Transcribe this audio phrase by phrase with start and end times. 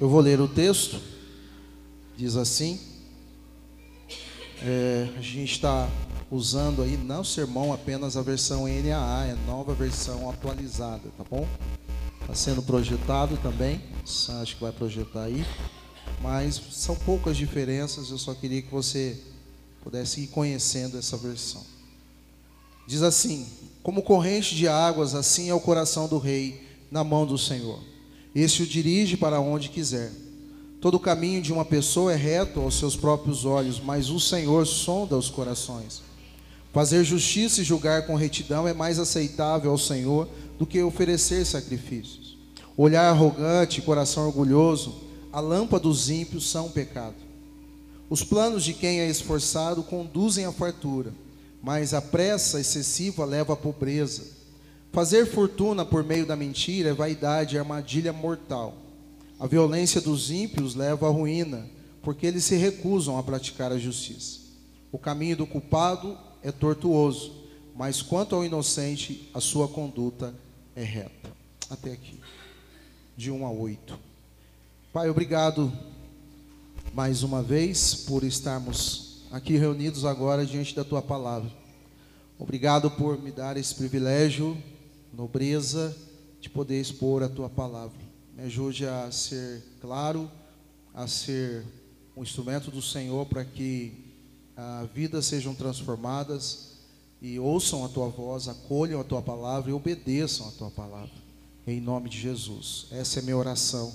[0.00, 1.00] Eu vou ler o texto,
[2.16, 2.78] diz assim.
[4.62, 5.90] É, a gente está
[6.30, 11.48] usando aí, não sermão, apenas a versão NAA, é nova versão atualizada, tá bom?
[12.20, 13.82] Está sendo projetado também,
[14.40, 15.44] acho que vai projetar aí,
[16.22, 19.20] mas são poucas diferenças, eu só queria que você
[19.82, 21.64] pudesse ir conhecendo essa versão.
[22.86, 23.48] Diz assim:
[23.82, 27.80] Como corrente de águas, assim é o coração do rei na mão do Senhor.
[28.34, 30.12] Esse o dirige para onde quiser.
[30.80, 34.66] Todo o caminho de uma pessoa é reto aos seus próprios olhos, mas o Senhor
[34.66, 36.02] sonda os corações.
[36.72, 40.28] Fazer justiça e julgar com retidão é mais aceitável ao Senhor
[40.58, 42.38] do que oferecer sacrifícios.
[42.76, 44.94] Olhar arrogante coração orgulhoso,
[45.32, 47.16] a lâmpada dos ímpios são pecado.
[48.08, 51.12] Os planos de quem é esforçado conduzem à fartura,
[51.62, 54.37] mas a pressa excessiva leva à pobreza.
[54.92, 58.74] Fazer fortuna por meio da mentira é vaidade e armadilha mortal.
[59.38, 61.68] A violência dos ímpios leva à ruína,
[62.02, 64.40] porque eles se recusam a praticar a justiça.
[64.90, 67.32] O caminho do culpado é tortuoso,
[67.76, 70.34] mas quanto ao inocente, a sua conduta
[70.74, 71.30] é reta.
[71.70, 72.18] Até aqui,
[73.16, 73.98] de 1 a 8.
[74.92, 75.72] Pai, obrigado
[76.94, 81.50] mais uma vez por estarmos aqui reunidos agora diante da tua palavra.
[82.38, 84.56] Obrigado por me dar esse privilégio
[85.12, 85.96] nobreza
[86.40, 87.98] de poder expor a tua palavra.
[88.36, 90.30] Me ajude a ser claro,
[90.94, 91.64] a ser
[92.16, 93.92] um instrumento do Senhor para que
[94.56, 96.78] a vidas sejam transformadas
[97.20, 101.10] e ouçam a tua voz, acolham a tua palavra e obedeçam a tua palavra.
[101.66, 102.86] Em nome de Jesus.
[102.90, 103.92] Essa é minha oração,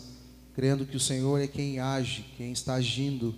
[0.54, 3.36] crendo que o Senhor é quem age, quem está agindo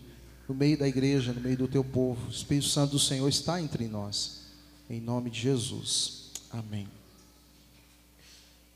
[0.47, 2.27] no meio da igreja, no meio do teu povo.
[2.27, 4.41] O Espírito Santo do Senhor está entre nós.
[4.89, 6.31] Em nome de Jesus.
[6.51, 6.87] Amém.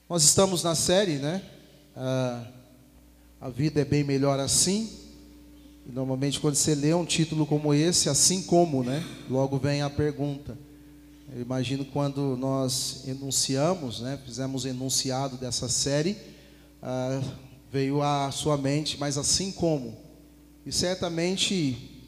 [0.10, 1.40] Nós estamos na série, né?
[1.96, 2.44] Ah,
[3.40, 4.89] a vida é bem melhor assim.
[5.86, 9.06] Normalmente quando você lê um título como esse, assim como, né?
[9.30, 10.58] Logo vem a pergunta.
[11.32, 14.20] Eu imagino quando nós enunciamos, né?
[14.26, 16.17] Fizemos enunciado dessa série,
[16.82, 17.22] ah,
[17.72, 19.95] veio à sua mente, mas assim como.
[20.66, 22.02] E certamente,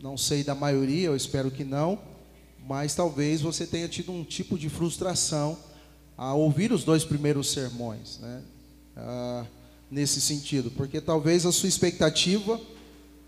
[0.00, 1.98] não sei da maioria, eu espero que não,
[2.68, 5.58] mas talvez você tenha tido um tipo de frustração
[6.18, 8.42] a ouvir os dois primeiros sermões, né?
[8.96, 9.46] Ah,
[9.88, 12.60] nesse sentido, porque talvez a sua expectativa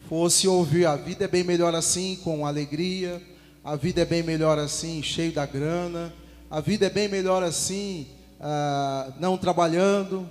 [0.08, 3.22] fosse ouvir a vida é bem melhor assim, com alegria,
[3.64, 6.12] a vida é bem melhor assim, cheio da grana,
[6.50, 8.08] a vida é bem melhor assim,
[8.40, 10.28] ah, não trabalhando,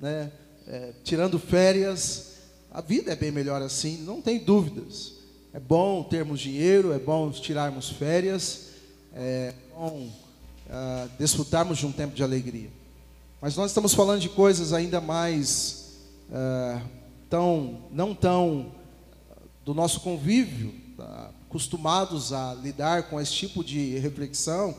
[0.00, 0.30] né?
[0.68, 2.34] É, tirando férias,
[2.70, 5.14] a vida é bem melhor assim, não tem dúvidas.
[5.52, 8.68] É bom termos dinheiro, é bom tirarmos férias,
[9.14, 10.08] é bom
[10.72, 12.70] uh, desfrutarmos de um tempo de alegria.
[13.40, 15.98] Mas nós estamos falando de coisas ainda mais
[16.30, 16.82] uh,
[17.28, 18.72] tão, não tão
[19.64, 21.30] do nosso convívio, tá?
[21.48, 24.74] acostumados a lidar com esse tipo de reflexão,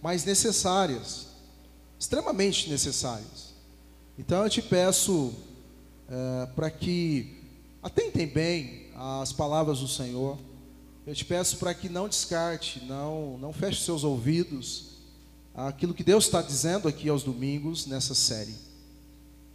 [0.00, 1.26] mas necessárias,
[1.98, 3.52] extremamente necessárias.
[4.18, 5.32] Então eu te peço
[6.08, 7.40] uh, para que
[7.82, 10.38] atentem bem às palavras do Senhor.
[11.04, 14.91] Eu te peço para que não descarte, não, não feche seus ouvidos
[15.54, 18.54] aquilo que Deus está dizendo aqui aos domingos nessa série.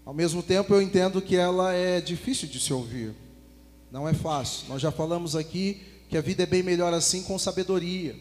[0.06, 3.14] Ao mesmo tempo, eu entendo que ela é difícil de se ouvir,
[3.92, 4.68] não é fácil.
[4.70, 8.16] Nós já falamos aqui que a vida é bem melhor assim com sabedoria,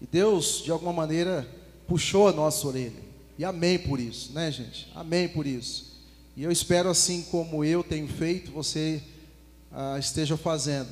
[0.00, 1.48] e Deus, de alguma maneira,
[1.86, 3.02] puxou a nossa orelha,
[3.38, 4.90] e amém por isso, né, gente?
[4.94, 5.92] Amém por isso.
[6.36, 9.02] E eu espero, assim como eu tenho feito, você
[9.70, 10.88] ah, esteja fazendo,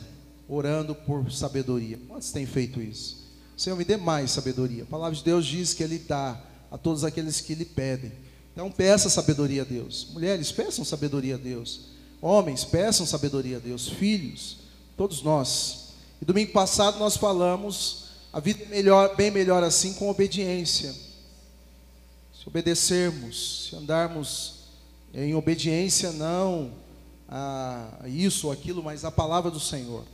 [0.48, 1.98] orando por sabedoria.
[2.06, 3.19] Quantos têm feito isso?
[3.60, 4.84] Senhor, me dê mais sabedoria.
[4.84, 6.40] A palavra de Deus diz que Ele dá
[6.70, 8.10] a todos aqueles que lhe pedem.
[8.54, 10.06] Então, peça sabedoria a Deus.
[10.14, 11.88] Mulheres, peçam sabedoria a Deus.
[12.22, 13.86] Homens, peçam sabedoria a Deus.
[13.86, 14.60] Filhos,
[14.96, 15.90] todos nós.
[16.22, 20.94] E domingo passado nós falamos a vida melhor, bem melhor assim com obediência.
[22.32, 24.54] Se obedecermos, se andarmos
[25.12, 26.72] em obediência, não
[27.28, 30.06] a isso ou aquilo, mas a palavra do Senhor.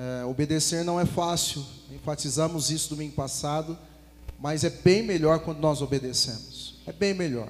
[0.00, 1.60] É, obedecer não é fácil,
[1.90, 3.76] enfatizamos isso domingo passado,
[4.38, 6.76] mas é bem melhor quando nós obedecemos.
[6.86, 7.48] É bem melhor,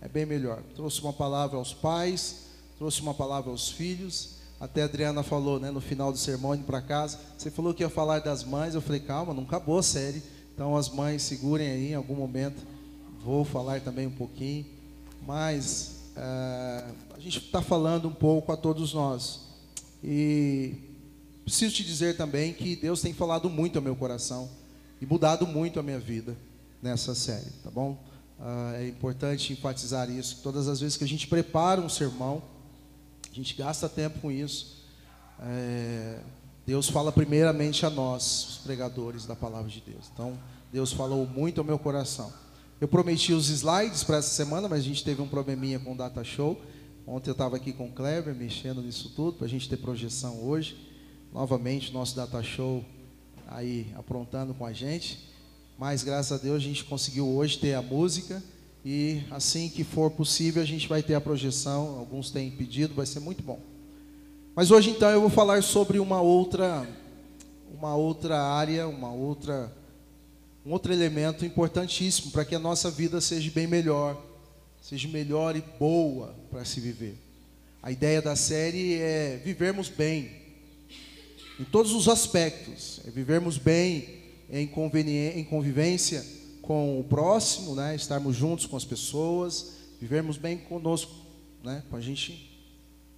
[0.00, 0.62] é bem melhor.
[0.74, 2.46] Trouxe uma palavra aos pais,
[2.78, 4.36] trouxe uma palavra aos filhos.
[4.58, 7.82] Até a Adriana falou, né, no final do sermão, indo para casa, você falou que
[7.82, 8.74] ia falar das mães.
[8.74, 10.22] Eu falei, calma, não acabou a série.
[10.54, 12.66] Então as mães segurem aí em algum momento.
[13.22, 14.64] Vou falar também um pouquinho.
[15.26, 16.84] Mas é,
[17.14, 19.40] a gente está falando um pouco a todos nós.
[20.02, 20.91] E
[21.44, 24.48] Preciso te dizer também que Deus tem falado muito ao meu coração
[25.00, 26.36] e mudado muito a minha vida
[26.80, 27.98] nessa série, tá bom?
[28.38, 30.40] Ah, é importante enfatizar isso.
[30.42, 32.42] Todas as vezes que a gente prepara um sermão,
[33.30, 34.84] A gente gasta tempo com isso.
[35.40, 36.20] É,
[36.66, 40.10] Deus fala primeiramente a nós, os pregadores da palavra de Deus.
[40.12, 40.38] Então,
[40.70, 42.30] Deus falou muito ao meu coração.
[42.78, 45.96] Eu prometi os slides para essa semana, mas a gente teve um probleminha com o
[45.96, 46.60] Data Show.
[47.06, 50.44] Ontem eu estava aqui com o Kleber, mexendo nisso tudo, para a gente ter projeção
[50.44, 50.91] hoje.
[51.32, 52.84] Novamente, nosso Data Show
[53.48, 55.18] aí aprontando com a gente.
[55.78, 58.42] Mas graças a Deus a gente conseguiu hoje ter a música.
[58.84, 61.98] E assim que for possível, a gente vai ter a projeção.
[61.98, 63.58] Alguns têm pedido, vai ser muito bom.
[64.54, 66.86] Mas hoje então eu vou falar sobre uma outra
[67.74, 69.72] uma outra área, uma outra
[70.66, 74.22] um outro elemento importantíssimo para que a nossa vida seja bem melhor,
[74.82, 77.16] seja melhor e boa para se viver.
[77.82, 80.41] A ideia da série é vivermos bem
[81.60, 84.70] em todos os aspectos, é vivermos bem em,
[85.38, 86.24] em convivência
[86.60, 87.94] com o próximo, né?
[87.94, 91.12] estarmos juntos com as pessoas, vivermos bem conosco,
[91.62, 91.82] né?
[91.90, 92.50] com a gente,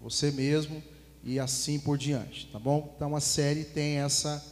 [0.01, 0.83] você mesmo
[1.23, 2.93] e assim por diante, tá bom?
[2.97, 4.45] Então a série tem essa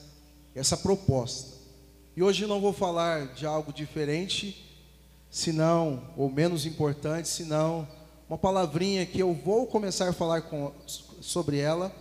[0.55, 1.57] essa proposta.
[2.15, 4.71] E hoje não vou falar de algo diferente,
[5.31, 7.89] senão ou menos importante, senão
[8.29, 11.95] uma palavrinha que eu vou começar a falar com, sobre ela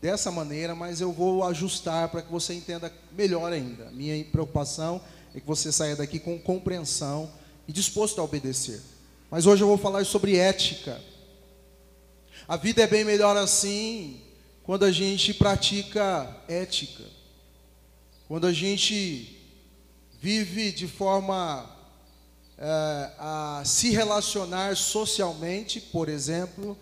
[0.00, 3.90] dessa maneira, mas eu vou ajustar para que você entenda melhor ainda.
[3.90, 5.00] Minha preocupação
[5.34, 7.30] é que você saia daqui com compreensão
[7.66, 8.80] e disposto a obedecer.
[9.30, 11.00] Mas hoje eu vou falar sobre ética.
[12.46, 14.20] A vida é bem melhor assim
[14.62, 17.04] quando a gente pratica ética.
[18.26, 19.36] Quando a gente
[20.20, 21.68] vive de forma
[22.56, 26.76] é, a se relacionar socialmente, por exemplo,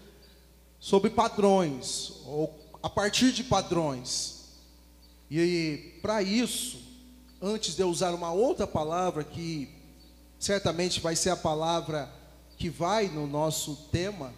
[0.79, 2.49] sobre padrões, ou
[2.87, 4.45] a partir de padrões.
[5.29, 6.79] E para isso,
[7.43, 9.69] antes de eu usar uma outra palavra que
[10.39, 12.09] certamente vai ser a palavra
[12.57, 14.33] que vai no nosso tema,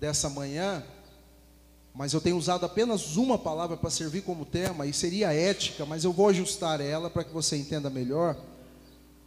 [0.00, 0.82] dessa manhã,
[1.94, 6.02] mas eu tenho usado apenas uma palavra para servir como tema, e seria ética, mas
[6.02, 8.34] eu vou ajustar ela para que você entenda melhor.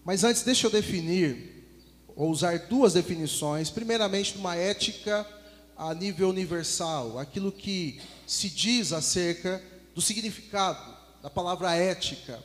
[0.04, 1.64] Mas antes, deixa eu definir,
[2.16, 3.70] ou usar duas definições.
[3.70, 5.28] Primeiramente, uma ética
[5.78, 9.62] a nível universal, aquilo que se diz acerca
[9.94, 12.44] do significado da palavra ética.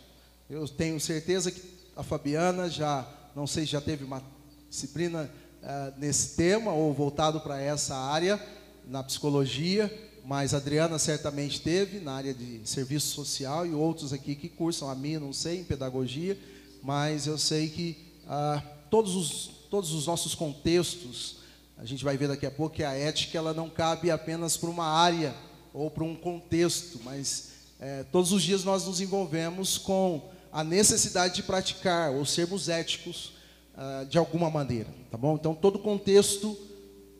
[0.48, 1.62] Eu tenho certeza que
[1.96, 4.22] a Fabiana já, não sei se já teve uma
[4.70, 5.28] disciplina
[5.62, 8.40] uh, nesse tema ou voltado para essa área
[8.86, 9.92] na psicologia,
[10.24, 14.88] mas a Adriana certamente teve na área de serviço social e outros aqui que cursam
[14.88, 16.38] a mim, não sei, em pedagogia,
[16.82, 21.38] mas eu sei que uh, todos, os, todos os nossos contextos,
[21.76, 24.70] a gente vai ver daqui a pouco que a ética ela não cabe apenas para
[24.70, 25.34] uma área
[25.72, 27.50] ou para um contexto, mas
[27.80, 33.34] é, todos os dias nós nos envolvemos com a necessidade de praticar ou sermos éticos
[33.74, 35.34] uh, de alguma maneira, tá bom?
[35.34, 36.56] Então todo contexto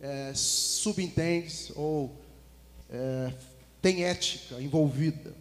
[0.00, 2.16] é, subentende ou
[2.90, 3.32] é,
[3.80, 5.34] tem ética envolvida,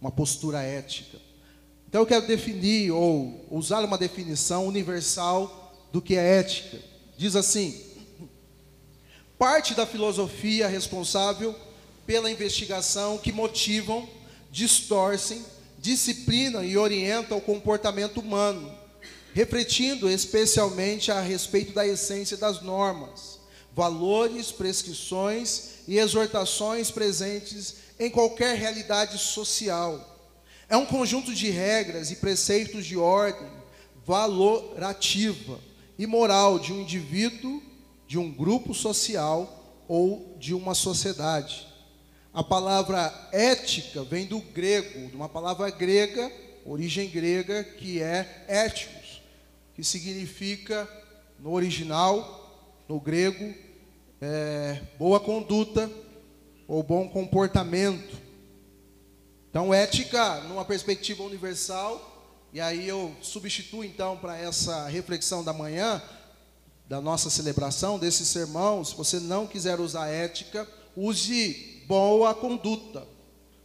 [0.00, 1.18] uma postura ética.
[1.88, 6.78] Então eu quero definir ou usar uma definição universal do que é ética.
[7.16, 7.80] Diz assim:
[9.38, 11.54] parte da filosofia responsável
[12.06, 14.08] pela investigação que motivam,
[14.50, 15.44] distorcem,
[15.78, 18.82] disciplinam e orientam o comportamento humano
[19.34, 23.40] refletindo especialmente a respeito da essência das normas,
[23.74, 30.08] valores, prescrições e exortações presentes em qualquer realidade social.
[30.68, 33.50] É um conjunto de regras e preceitos de ordem
[34.04, 35.58] valorativa
[35.98, 37.62] e moral de um indivíduo,
[38.06, 41.66] de um grupo social ou de uma sociedade.
[42.34, 46.32] A palavra ética vem do grego, de uma palavra grega,
[46.64, 49.02] origem grega, que é ético
[49.74, 50.88] que significa,
[51.38, 53.54] no original, no grego,
[54.20, 55.90] é, boa conduta
[56.68, 58.16] ou bom comportamento.
[59.50, 62.10] Então, ética, numa perspectiva universal,
[62.52, 66.02] e aí eu substituo então para essa reflexão da manhã,
[66.88, 73.06] da nossa celebração, desse sermão, se você não quiser usar ética, use boa conduta,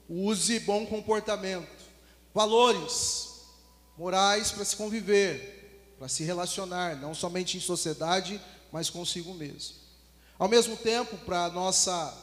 [0.10, 1.82] use bom comportamento,
[2.34, 3.46] valores
[3.98, 9.78] morais para se conviver, para se relacionar, não somente em sociedade, mas consigo mesmo.
[10.38, 12.14] Ao mesmo tempo, para nossa,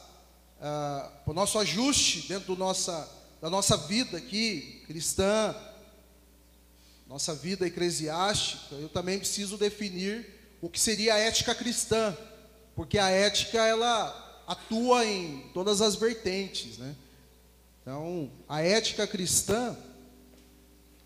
[0.61, 3.09] uh, o nosso ajuste dentro nossa,
[3.41, 5.55] da nossa vida aqui, cristã,
[7.07, 12.15] nossa vida eclesiástica, eu também preciso definir o que seria a ética cristã,
[12.75, 16.95] porque a ética ela atua em todas as vertentes, né?
[17.81, 19.75] Então, a ética cristã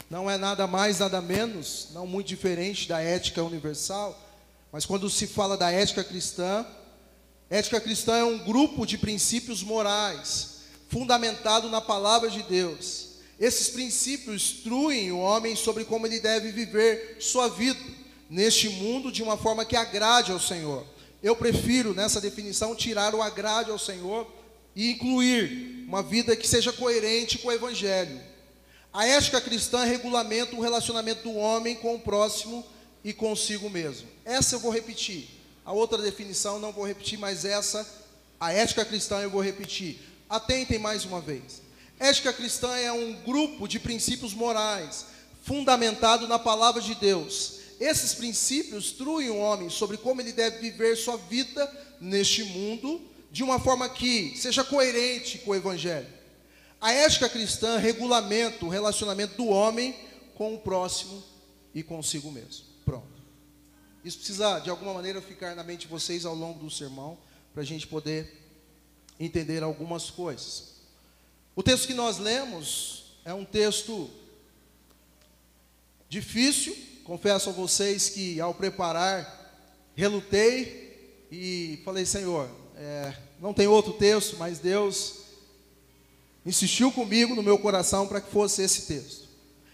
[0.10, 4.18] não é nada mais, nada menos, não muito diferente da ética universal,
[4.72, 6.66] mas quando se fala da ética cristã,
[7.50, 13.08] Ética cristã é um grupo de princípios morais, fundamentado na palavra de Deus.
[13.40, 17.80] Esses princípios instruem o homem sobre como ele deve viver sua vida
[18.30, 20.86] neste mundo de uma forma que agrade ao Senhor.
[21.22, 24.28] Eu prefiro, nessa definição, tirar o agrade ao Senhor
[24.76, 28.22] e incluir uma vida que seja coerente com o Evangelho.
[28.94, 32.66] A ética cristã regulamenta o relacionamento do homem com o próximo
[33.04, 34.08] e consigo mesmo.
[34.24, 35.28] Essa eu vou repetir.
[35.66, 37.88] A outra definição não vou repetir, mas essa,
[38.40, 40.00] a ética cristã, eu vou repetir.
[40.30, 41.62] Atentem mais uma vez.
[42.00, 45.06] Ética cristã é um grupo de princípios morais
[45.44, 47.59] fundamentado na palavra de Deus.
[47.80, 53.44] Esses princípios instruem o homem sobre como ele deve viver sua vida neste mundo de
[53.44, 56.08] uma forma que seja coerente com o evangelho.
[56.82, 59.96] A ética cristã regulamenta o relacionamento do homem
[60.36, 61.24] com o próximo
[61.74, 62.66] e consigo mesmo.
[62.84, 63.08] Pronto.
[64.04, 67.18] Isso precisa, de alguma maneira, ficar na mente de vocês ao longo do sermão,
[67.54, 68.34] para a gente poder
[69.20, 70.76] entender algumas coisas.
[71.56, 74.10] O texto que nós lemos é um texto
[76.08, 76.76] difícil,
[77.10, 79.52] confesso a vocês que ao preparar,
[79.96, 85.22] relutei e falei, Senhor, é, não tem outro texto, mas Deus
[86.46, 89.28] insistiu comigo no meu coração para que fosse esse texto.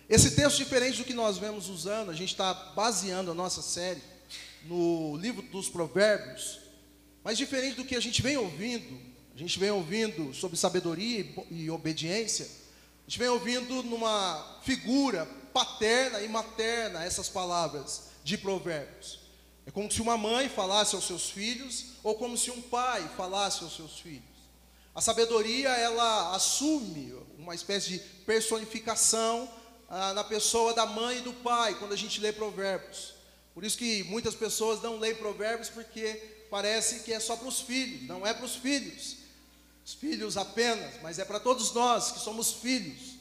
[0.08, 4.02] Esse texto, diferente do que nós vemos usando, a gente está baseando a nossa série
[4.64, 6.62] no livro dos Provérbios,
[7.22, 8.98] mas diferente do que a gente vem ouvindo,
[9.36, 16.20] a gente vem ouvindo sobre sabedoria e obediência, a gente vem ouvindo numa figura paterna
[16.20, 19.22] e materna essas palavras de Provérbios.
[19.66, 23.64] É como se uma mãe falasse aos seus filhos, ou como se um pai falasse
[23.64, 24.36] aos seus filhos.
[24.94, 29.50] A sabedoria, ela assume uma espécie de personificação
[29.88, 33.14] ah, na pessoa da mãe e do pai, quando a gente lê Provérbios.
[33.54, 36.16] Por isso que muitas pessoas não leem provérbios porque
[36.52, 39.16] parece que é só para os filhos, não é para os filhos.
[39.86, 43.15] Os filhos apenas, mas é para todos nós que somos filhos.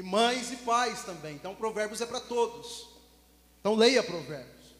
[0.00, 1.34] E mães e pais também.
[1.34, 2.88] Então provérbios é para todos.
[3.60, 4.74] Então leia provérbios.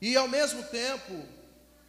[0.00, 1.26] E ao mesmo tempo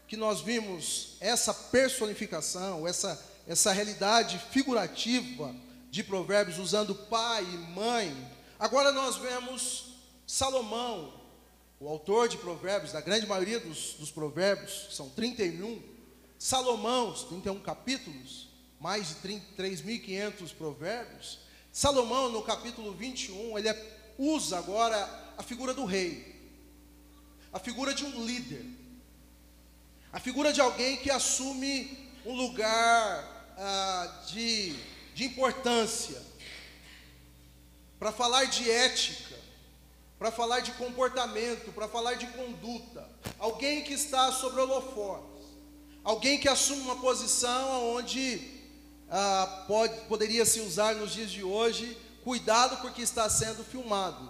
[0.08, 5.56] que nós vimos essa personificação, essa, essa realidade figurativa
[5.90, 9.94] de provérbios usando pai e mãe, agora nós vemos
[10.28, 11.20] Salomão
[11.80, 15.82] o autor de provérbios, da grande maioria dos, dos provérbios, são 31,
[16.38, 18.50] Salomão, 31 capítulos,
[18.82, 21.40] mais de 3.500 provérbios,
[21.72, 26.36] Salomão, no capítulo 21, ele é, usa agora a figura do rei,
[27.54, 28.66] a figura de um líder,
[30.12, 34.76] a figura de alguém que assume um lugar ah, de,
[35.14, 36.22] de importância,
[38.00, 39.36] para falar de ética,
[40.18, 43.08] para falar de comportamento, para falar de conduta.
[43.38, 45.48] Alguém que está sobre holofotes.
[46.04, 48.59] Alguém que assume uma posição onde
[49.12, 54.30] ah, pode, poderia se usar nos dias de hoje, cuidado porque está sendo filmado.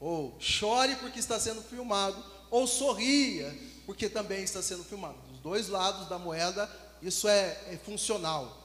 [0.00, 2.22] Ou chore porque está sendo filmado.
[2.50, 3.56] Ou sorria
[3.86, 5.16] porque também está sendo filmado.
[5.30, 6.68] Dos dois lados da moeda,
[7.00, 8.64] isso é, é funcional.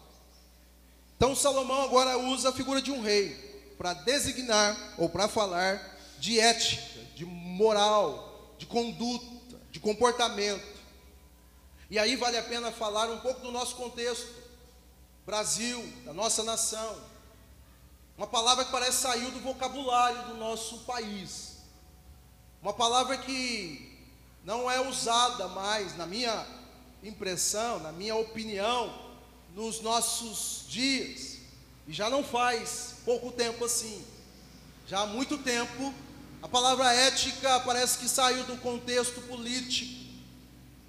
[1.16, 3.30] Então Salomão agora usa a figura de um rei
[3.78, 9.26] para designar ou para falar de ética, de moral, de conduta,
[9.72, 10.66] de comportamento.
[11.90, 14.28] E aí vale a pena falar um pouco do nosso contexto,
[15.26, 16.98] Brasil, da nossa nação.
[18.18, 21.58] Uma palavra que parece sair do vocabulário do nosso país.
[22.62, 23.98] Uma palavra que
[24.44, 26.46] não é usada mais, na minha
[27.04, 28.94] impressão, na minha opinião,
[29.56, 31.38] nos nossos dias.
[31.88, 34.06] E já não faz pouco tempo assim.
[34.88, 35.94] Já há muito tempo
[36.42, 40.02] a palavra ética parece que saiu do contexto político,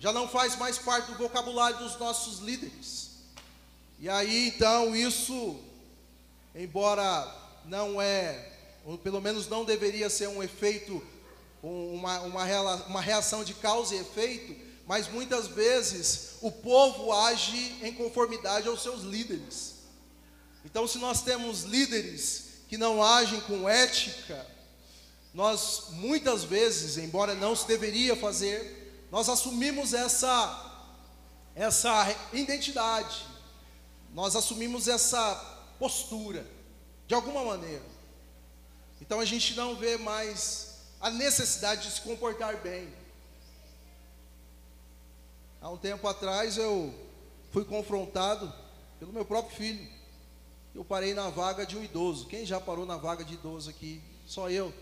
[0.01, 3.12] já não faz mais parte do vocabulário dos nossos líderes.
[4.03, 5.61] E aí então isso,
[6.57, 7.33] embora
[7.65, 8.51] não é,
[8.85, 11.01] ou pelo menos não deveria ser um efeito,
[11.63, 14.57] uma, uma, reação de causa e efeito,
[14.89, 19.75] mas muitas vezes o povo age em conformidade aos seus líderes.
[20.65, 24.45] Então, se nós temos líderes que não agem com ética,
[25.33, 30.71] nós muitas vezes, embora não se deveria fazer, nós assumimos essa
[31.55, 33.31] essa identidade.
[34.13, 35.35] Nós assumimos essa
[35.79, 36.47] postura
[37.07, 37.85] de alguma maneira.
[39.01, 42.89] Então a gente não vê mais a necessidade de se comportar bem.
[45.61, 46.95] Há um tempo atrás eu
[47.53, 48.53] fui confrontado
[48.99, 49.89] pelo meu próprio filho.
[50.75, 52.27] Eu parei na vaga de um idoso.
[52.27, 54.03] Quem já parou na vaga de idoso aqui?
[54.27, 54.73] Só eu.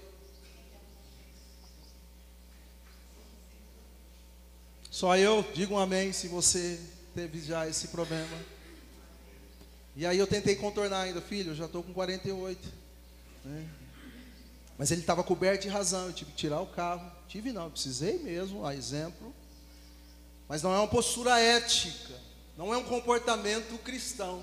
[4.90, 6.80] Só eu digo um amém se você
[7.14, 8.59] teve já esse problema.
[9.96, 12.68] E aí eu tentei contornar ainda, filho, eu já estou com 48.
[13.44, 13.68] Né?
[14.78, 17.10] Mas ele estava coberto de razão, eu tive que tirar o carro.
[17.28, 19.34] Tive não, precisei mesmo, a exemplo.
[20.48, 22.18] Mas não é uma postura ética,
[22.56, 24.42] não é um comportamento cristão.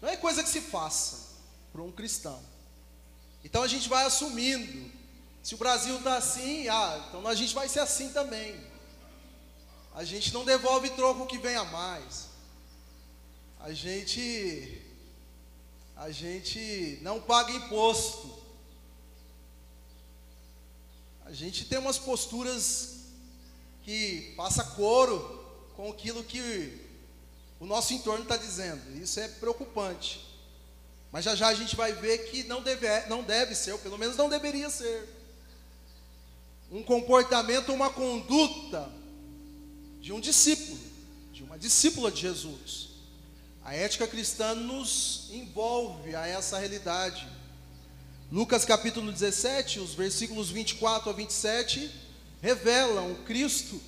[0.00, 1.36] Não é coisa que se faça
[1.72, 2.40] para um cristão.
[3.44, 4.90] Então a gente vai assumindo.
[5.42, 8.58] Se o Brasil está assim, ah, então a gente vai ser assim também.
[9.94, 12.31] A gente não devolve troco que vem a mais.
[13.62, 14.82] A gente
[15.96, 18.42] a gente não paga imposto.
[21.24, 23.04] A gente tem umas posturas
[23.84, 25.16] que passa coro
[25.76, 26.76] com aquilo que
[27.60, 29.00] o nosso entorno está dizendo.
[29.00, 30.26] Isso é preocupante.
[31.12, 33.96] Mas já já a gente vai ver que não deve, não deve ser, ou pelo
[33.96, 35.08] menos não deveria ser.
[36.68, 38.90] Um comportamento, uma conduta
[40.00, 40.80] de um discípulo,
[41.32, 42.91] de uma discípula de Jesus.
[43.64, 47.28] A ética cristã nos envolve a essa realidade.
[48.30, 51.90] Lucas capítulo 17, os versículos 24 a 27,
[52.40, 53.80] revelam o Cristo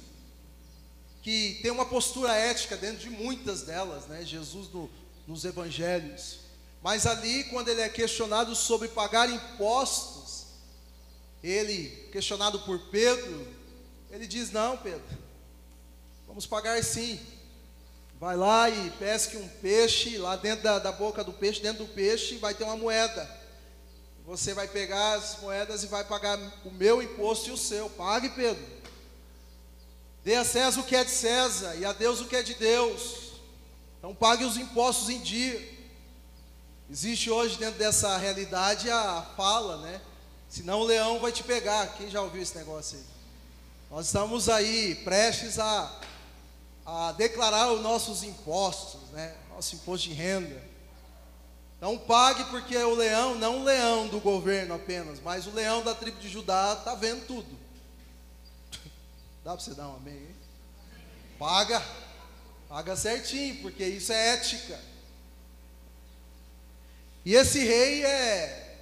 [1.25, 4.23] que tem uma postura ética dentro de muitas delas, né?
[4.25, 4.91] Jesus no,
[5.27, 6.41] nos evangelhos.
[6.83, 10.45] Mas ali, quando ele é questionado sobre pagar impostos,
[11.43, 13.49] ele, questionado por Pedro,
[14.11, 15.19] ele diz: Não, Pedro,
[16.27, 17.19] vamos pagar sim.
[18.21, 21.93] Vai lá e pesque um peixe, lá dentro da, da boca do peixe, dentro do
[21.93, 23.29] peixe, vai ter uma moeda.
[24.27, 27.91] Você vai pegar as moedas e vai pagar o meu imposto e o seu.
[27.91, 28.65] Pague, Pedro.
[30.25, 32.55] Dê a César o que é de César e a Deus o que é de
[32.55, 33.33] Deus.
[33.99, 35.75] Então pague os impostos em dia.
[36.91, 40.01] Existe hoje dentro dessa realidade a fala, né?
[40.49, 41.95] Senão o leão vai te pegar.
[41.97, 43.05] Quem já ouviu esse negócio aí?
[43.91, 46.01] Nós estamos aí prestes a,
[46.85, 49.35] a declarar os nossos impostos, né?
[49.51, 50.63] Nosso imposto de renda.
[51.77, 55.95] Então pague porque o leão, não o leão do governo apenas, mas o leão da
[55.95, 57.59] tribo de Judá está vendo tudo.
[59.45, 60.15] Dá para você dar um amém?
[60.15, 60.37] Hein?
[61.39, 61.83] Paga,
[62.69, 64.81] paga certinho, porque isso é ética.
[67.25, 68.77] E esse rei é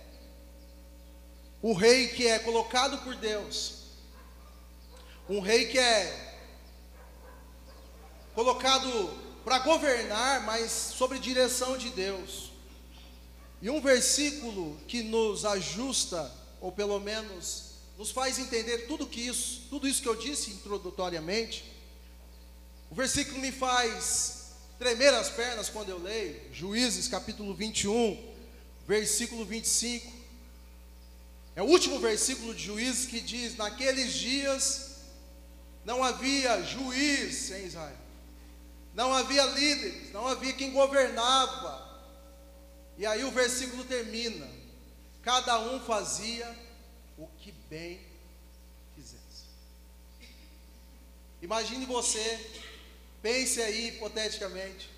[1.61, 3.75] o rei que é colocado por Deus,
[5.29, 6.32] um rei que é
[8.35, 9.11] colocado
[9.45, 12.53] para governar, mas sob direção de Deus.
[13.61, 19.63] E um versículo que nos ajusta, ou pelo menos nos faz entender tudo que isso,
[19.71, 21.65] tudo isso que eu disse introdutoriamente.
[22.91, 24.43] O versículo me faz
[24.79, 28.21] tremer as pernas quando eu leio, Juízes capítulo 21,
[28.87, 30.13] versículo 25.
[31.55, 34.97] É o último versículo de Juízes que diz: Naqueles dias
[35.85, 37.97] não havia juiz em Israel,
[38.95, 41.91] não havia líderes, não havia quem governava.
[42.99, 44.49] E aí o versículo termina:
[45.23, 46.47] cada um fazia
[47.19, 48.01] o que bem
[48.95, 49.47] quisesse.
[51.41, 52.51] Imagine você,
[53.23, 54.91] pense aí hipoteticamente,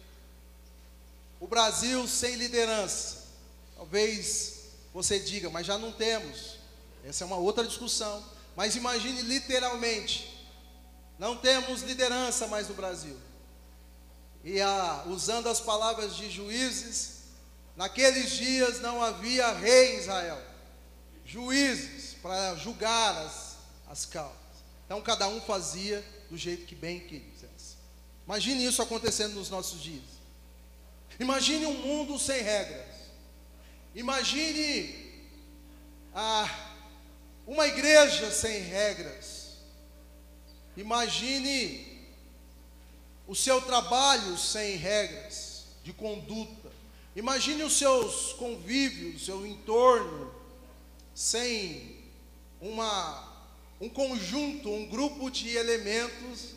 [1.41, 3.25] o Brasil sem liderança,
[3.77, 6.57] Talvez você diga, mas já não temos.
[7.05, 8.25] Essa é uma outra discussão.
[8.57, 10.49] Mas imagine literalmente,
[11.19, 13.17] não temos liderança mais no Brasil.
[14.45, 17.23] E a, usando as palavras de juízes,
[17.75, 20.41] naqueles dias não havia rei em Israel,
[21.25, 23.57] juízes para julgar as,
[23.89, 24.37] as causas.
[24.85, 27.77] Então cada um fazia do jeito que bem quisesse.
[28.27, 30.05] Imagine isso acontecendo nos nossos dias.
[31.19, 32.87] Imagine um mundo sem regras.
[33.95, 35.23] Imagine
[36.15, 36.49] ah,
[37.47, 39.59] uma igreja sem regras.
[40.77, 41.94] Imagine
[43.27, 46.71] o seu trabalho sem regras de conduta.
[47.17, 50.35] Imagine os seus convívios, seu entorno
[51.15, 52.05] sem
[52.61, 53.33] uma
[53.81, 56.55] um conjunto, um grupo de elementos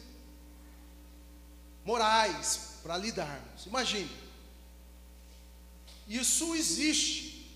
[1.83, 3.65] morais para lidarmos.
[3.65, 4.09] Imagine.
[6.07, 7.51] Isso existe.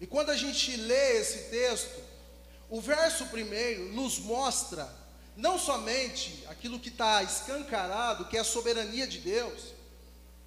[0.00, 2.02] E quando a gente lê esse texto,
[2.68, 4.92] o verso primeiro nos mostra
[5.36, 9.74] não somente aquilo que está escancarado, que é a soberania de Deus,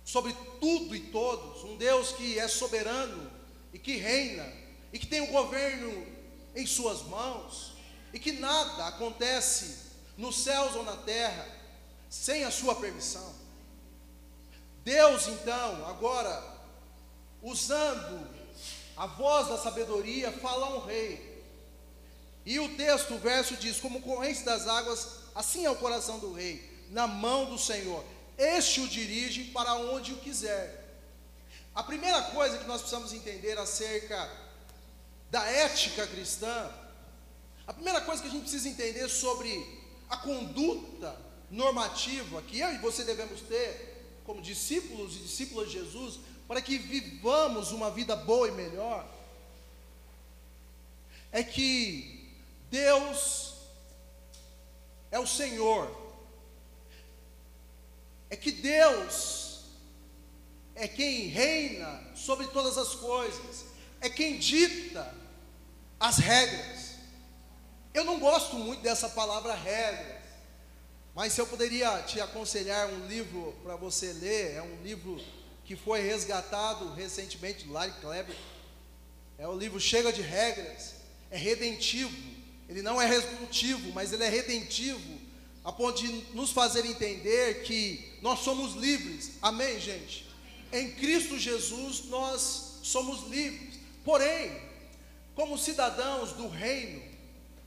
[0.03, 3.31] sobre tudo e todos, um Deus que é soberano
[3.71, 4.51] e que reina,
[4.91, 6.07] e que tem o governo
[6.55, 7.73] em Suas mãos,
[8.11, 11.47] e que nada acontece nos céus ou na terra
[12.09, 13.35] sem a Sua permissão.
[14.83, 16.59] Deus, então, agora
[17.43, 18.27] usando
[18.97, 21.28] a voz da sabedoria, fala a um rei.
[22.45, 26.33] E o texto, o verso diz: Como corrente das águas, assim é o coração do
[26.33, 28.03] rei, na mão do Senhor.
[28.37, 30.87] Este o dirige para onde o quiser.
[31.75, 34.29] A primeira coisa que nós precisamos entender acerca
[35.29, 36.71] da ética cristã,
[37.67, 41.15] a primeira coisa que a gente precisa entender sobre a conduta
[41.51, 43.89] normativa que eu e você devemos ter
[44.25, 49.07] como discípulos e discípulas de Jesus, para que vivamos uma vida boa e melhor,
[51.31, 52.18] é que
[52.69, 53.53] Deus
[55.11, 55.89] é o Senhor,
[58.29, 59.65] é que Deus
[60.75, 63.65] é quem reina sobre todas as coisas,
[63.99, 65.13] é quem dita
[65.99, 66.95] as regras.
[67.93, 70.23] Eu não gosto muito dessa palavra regras,
[71.13, 75.19] mas se eu poderia te aconselhar um livro para você ler, é um livro
[75.65, 78.35] que foi resgatado recentemente do Larry Kleber.
[79.37, 80.95] É o livro Chega de Regras,
[81.29, 82.38] é redentivo.
[82.69, 85.19] Ele não é resolutivo, mas ele é redentivo,
[85.65, 89.31] a ponto de nos fazer entender que nós somos livres.
[89.41, 90.27] Amém, gente?
[90.71, 93.79] Em Cristo Jesus nós somos livres.
[94.05, 94.55] Porém,
[95.33, 97.01] como cidadãos do reino,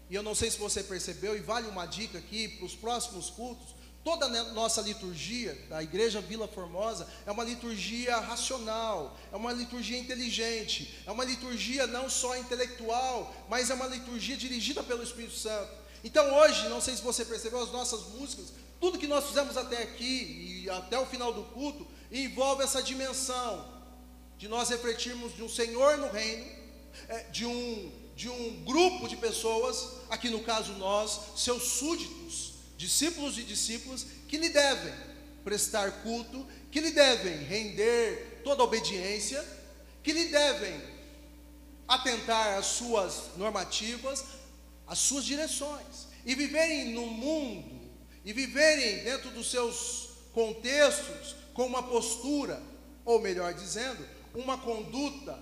[0.09, 3.29] e eu não sei se você percebeu, e vale uma dica aqui para os próximos
[3.29, 9.53] cultos, Toda a nossa liturgia da Igreja Vila Formosa é uma liturgia racional, é uma
[9.53, 15.35] liturgia inteligente, é uma liturgia não só intelectual, mas é uma liturgia dirigida pelo Espírito
[15.35, 15.71] Santo.
[16.03, 18.47] Então hoje, não sei se você percebeu, as nossas músicas,
[18.81, 23.65] tudo que nós fizemos até aqui e até o final do culto, envolve essa dimensão
[24.37, 26.45] de nós refletirmos de um Senhor no reino,
[27.09, 32.52] é, de um, de um grupo de pessoas, aqui no caso nós, seus súditos,
[32.83, 34.92] discípulos e discípulas que lhe devem
[35.45, 39.42] prestar culto, que lhe devem render toda obediência,
[40.03, 40.83] que lhe devem
[41.87, 44.25] atentar às suas normativas,
[44.85, 47.81] às suas direções, e viverem no mundo,
[48.25, 52.61] e viverem dentro dos seus contextos com uma postura,
[53.05, 55.38] ou melhor dizendo, uma conduta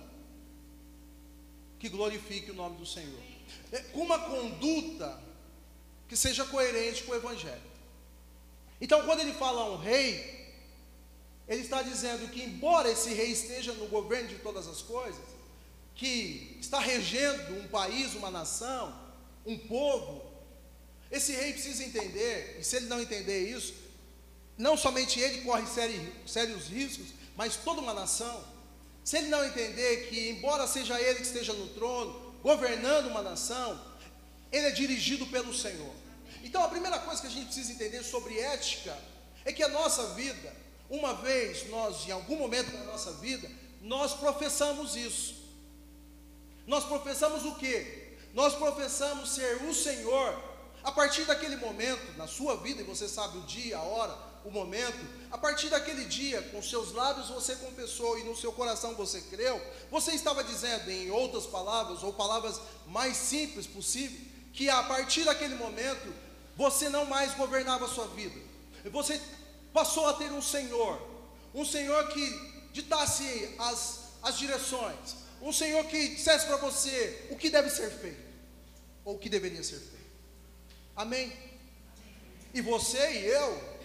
[1.79, 3.23] que glorifique o nome do Senhor.
[3.71, 5.30] É, com uma conduta
[6.11, 7.71] que seja coerente com o Evangelho.
[8.81, 10.45] Então, quando ele fala um rei,
[11.47, 15.23] ele está dizendo que, embora esse rei esteja no governo de todas as coisas,
[15.95, 18.93] que está regendo um país, uma nação,
[19.45, 20.21] um povo,
[21.09, 23.73] esse rei precisa entender, e se ele não entender isso,
[24.57, 25.63] não somente ele corre
[26.25, 28.43] sérios riscos, mas toda uma nação.
[29.05, 33.81] Se ele não entender que, embora seja ele que esteja no trono, governando uma nação,
[34.51, 36.00] ele é dirigido pelo Senhor.
[36.43, 38.97] Então a primeira coisa que a gente precisa entender sobre ética
[39.45, 40.53] é que a nossa vida,
[40.89, 43.49] uma vez nós, em algum momento da nossa vida,
[43.81, 45.35] nós professamos isso.
[46.67, 48.17] Nós professamos o que?
[48.33, 50.51] Nós professamos ser o Senhor.
[50.83, 54.49] A partir daquele momento, na sua vida, e você sabe o dia, a hora, o
[54.49, 54.97] momento,
[55.29, 59.61] a partir daquele dia, com seus lábios você confessou e no seu coração você creu,
[59.91, 64.19] você estava dizendo, em outras palavras, ou palavras mais simples possível,
[64.53, 66.11] que a partir daquele momento
[66.61, 68.39] você não mais governava a sua vida.
[68.91, 69.19] Você
[69.73, 71.01] passou a ter um Senhor,
[71.55, 77.49] um Senhor que ditasse as, as direções, um Senhor que dissesse para você o que
[77.49, 78.21] deve ser feito,
[79.03, 80.05] ou o que deveria ser feito.
[80.95, 81.33] Amém?
[82.53, 83.79] E você e eu,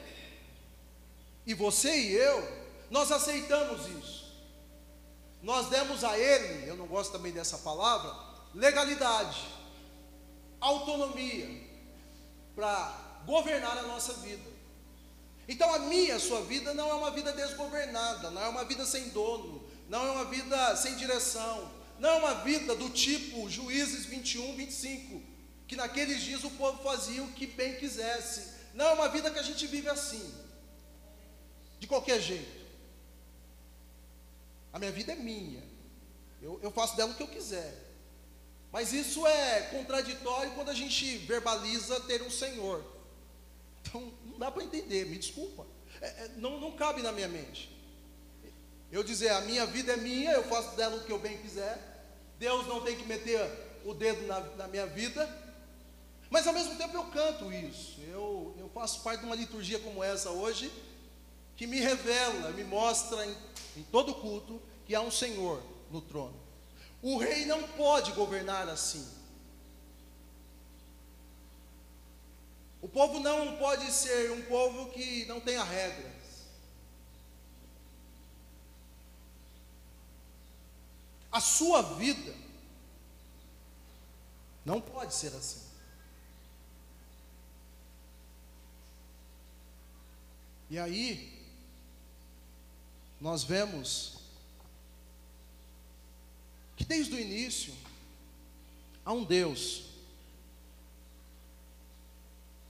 [1.47, 4.27] e você e eu, nós aceitamos isso.
[5.43, 8.15] Nós demos a Ele, eu não gosto também dessa palavra,
[8.53, 9.47] legalidade,
[10.61, 11.66] autonomia,
[12.57, 14.57] para governar a nossa vida.
[15.47, 18.85] Então a minha, a sua vida não é uma vida desgovernada, não é uma vida
[18.85, 24.07] sem dono, não é uma vida sem direção, não é uma vida do tipo Juízes
[24.07, 25.23] 21, 25,
[25.69, 28.57] que naqueles dias o povo fazia o que bem quisesse.
[28.75, 30.35] Não é uma vida que a gente vive assim,
[31.79, 32.67] de qualquer jeito.
[34.73, 35.63] A minha vida é minha,
[36.43, 37.86] eu, eu faço dela o que eu quiser.
[38.77, 42.85] Mas isso é contraditório quando a gente verbaliza ter um Senhor.
[43.81, 45.67] Então, não dá para entender, me desculpa.
[45.99, 47.75] É, é, não, não cabe na minha mente.
[48.93, 52.05] Eu dizer, a minha vida é minha, eu faço dela o que eu bem quiser.
[52.39, 53.51] Deus não tem que meter
[53.83, 55.27] o dedo na, na minha vida.
[56.29, 57.99] Mas ao mesmo tempo eu canto isso.
[58.03, 60.71] Eu, eu faço parte de uma liturgia como essa hoje,
[61.57, 63.35] que me revela, me mostra em,
[63.79, 66.46] em todo culto que há um Senhor no trono.
[67.03, 69.07] O rei não pode governar assim.
[72.83, 76.13] O povo não pode ser um povo que não tenha regras.
[81.31, 82.47] A sua vida
[84.67, 85.63] Não pode ser assim.
[90.69, 91.41] E aí,
[93.21, 94.16] nós vemos
[96.77, 97.75] que desde o início
[99.05, 99.85] há um Deus,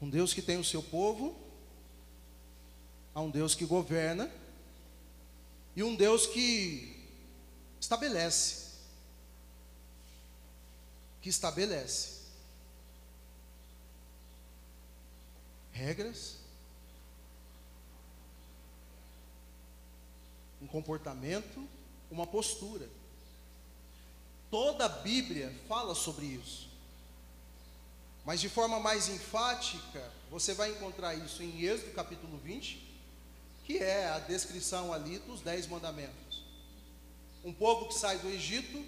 [0.01, 1.37] um Deus que tem o seu povo,
[3.14, 4.31] há um Deus que governa
[5.75, 7.05] e um Deus que
[7.81, 8.73] estabelece,
[11.21, 12.16] que estabelece
[15.77, 16.38] regras,
[20.61, 21.69] um comportamento,
[22.11, 22.88] uma postura.
[24.50, 26.68] Toda a Bíblia fala sobre isso.
[28.24, 32.85] Mas de forma mais enfática, você vai encontrar isso em Êxodo capítulo 20,
[33.64, 36.44] que é a descrição ali dos dez mandamentos.
[37.44, 38.85] Um povo que sai do Egito,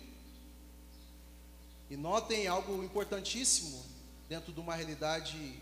[1.90, 3.82] e notem algo importantíssimo
[4.28, 5.58] dentro de uma realidade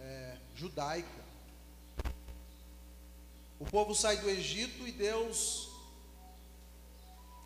[0.00, 1.24] é, judaica.
[3.60, 5.68] O povo sai do Egito e Deus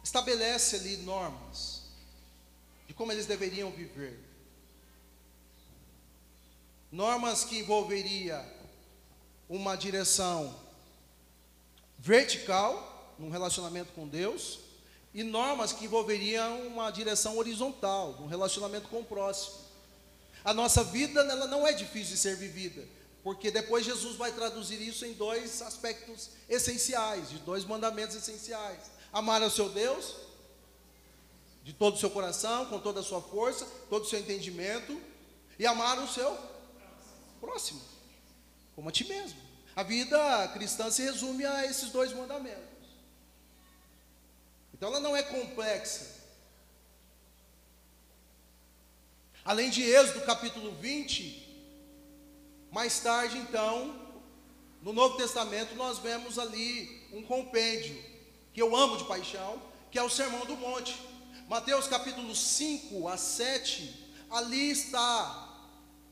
[0.08, 1.82] estabelece ali normas
[2.86, 4.18] de como eles deveriam viver.
[6.90, 8.42] Normas que envolveria
[9.48, 10.58] uma direção
[11.98, 14.60] vertical num relacionamento com Deus
[15.12, 19.56] e normas que envolveriam uma direção horizontal, num relacionamento com o próximo.
[20.42, 22.82] A nossa vida ela não é difícil de ser vivida,
[23.22, 29.42] porque depois Jesus vai traduzir isso em dois aspectos essenciais, de dois mandamentos essenciais: amar
[29.42, 30.14] ao seu Deus
[31.62, 34.98] de todo o seu coração, com toda a sua força, todo o seu entendimento,
[35.58, 36.34] e amar o seu
[37.40, 37.80] próximo,
[38.74, 39.38] como a ti mesmo.
[39.76, 42.64] A vida cristã se resume a esses dois mandamentos.
[44.72, 46.16] Então ela não é complexa.
[49.44, 51.48] Além de Êxodo capítulo 20,
[52.70, 53.94] mais tarde então,
[54.82, 58.07] no Novo Testamento, nós vemos ali um compêndio
[58.58, 61.00] que eu amo de paixão, que é o Sermão do Monte.
[61.48, 65.62] Mateus capítulo 5 a 7, ali está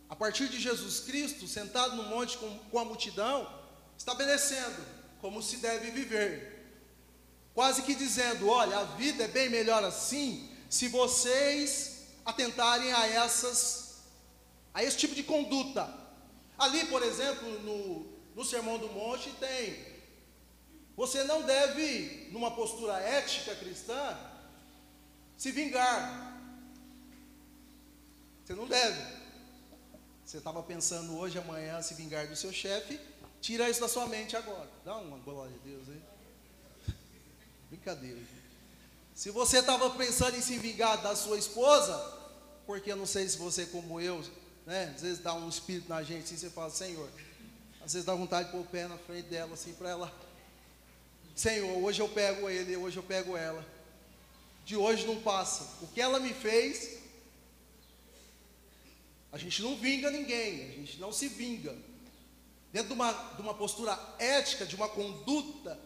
[0.09, 3.53] a partir de Jesus Cristo, sentado no monte com, com a multidão,
[3.99, 4.81] estabelecendo
[5.21, 6.71] como se deve viver.
[7.53, 14.03] Quase que dizendo: olha, a vida é bem melhor assim, se vocês atentarem a essas,
[14.73, 15.93] a esse tipo de conduta.
[16.57, 18.07] Ali, por exemplo, no,
[18.37, 19.96] no Sermão do Monte tem:
[20.97, 24.17] você não deve, numa postura ética cristã,
[25.37, 26.35] se vingar.
[28.45, 29.01] Você não deve.
[30.25, 32.99] Você estava pensando hoje, amanhã, se vingar do seu chefe,
[33.41, 34.69] tira isso da sua mente agora.
[34.85, 36.03] Dá uma glória a Deus aí.
[37.69, 38.21] Brincadeira.
[39.15, 41.97] Se você estava pensando em se vingar da sua esposa,
[42.67, 44.25] porque eu não sei se você, como eu,
[44.67, 47.09] né, às vezes dá um espírito na gente, assim você fala, Senhor,
[47.85, 50.26] às vezes dá vontade de pôr o pé na frente dela, assim, para ela.
[51.37, 53.63] Senhor, hoje eu pego ele, hoje eu pego ela.
[54.65, 55.85] De hoje não passa.
[55.85, 56.99] O que ela me fez,
[59.31, 61.77] a gente não vinga ninguém, a gente não se vinga.
[62.73, 65.79] Dentro de uma, de uma postura ética, de uma conduta,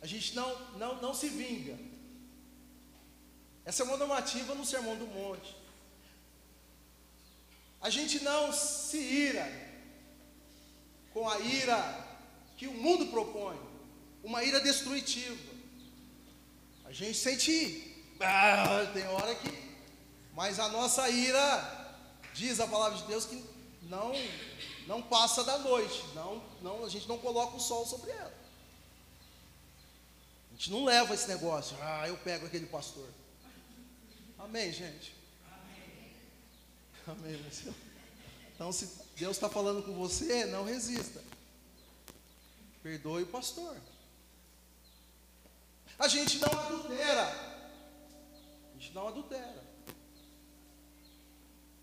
[0.00, 1.76] a gente não, não, não se vinga.
[3.64, 5.56] Essa é uma normativa no Sermão do Monte.
[7.80, 9.44] A gente não se ira
[11.12, 12.08] com a ira
[12.56, 13.71] que o mundo propõe,
[14.22, 15.52] uma ira destrutiva.
[16.84, 19.50] A gente sente, ah, tem hora que,
[20.34, 21.82] mas a nossa ira
[22.34, 23.44] Diz a palavra de Deus que
[23.82, 24.12] não
[24.86, 28.34] não passa da noite, não, não, a gente não coloca o sol sobre ela.
[30.50, 33.08] A gente não leva esse negócio, ah, eu pego aquele pastor.
[34.38, 35.14] Amém, gente?
[37.06, 37.38] Amém.
[37.40, 37.74] Amém
[38.54, 41.22] então, se Deus está falando com você, não resista.
[42.82, 43.76] Perdoe o pastor.
[46.02, 47.28] A gente não adultera.
[48.70, 49.62] A gente não adultera.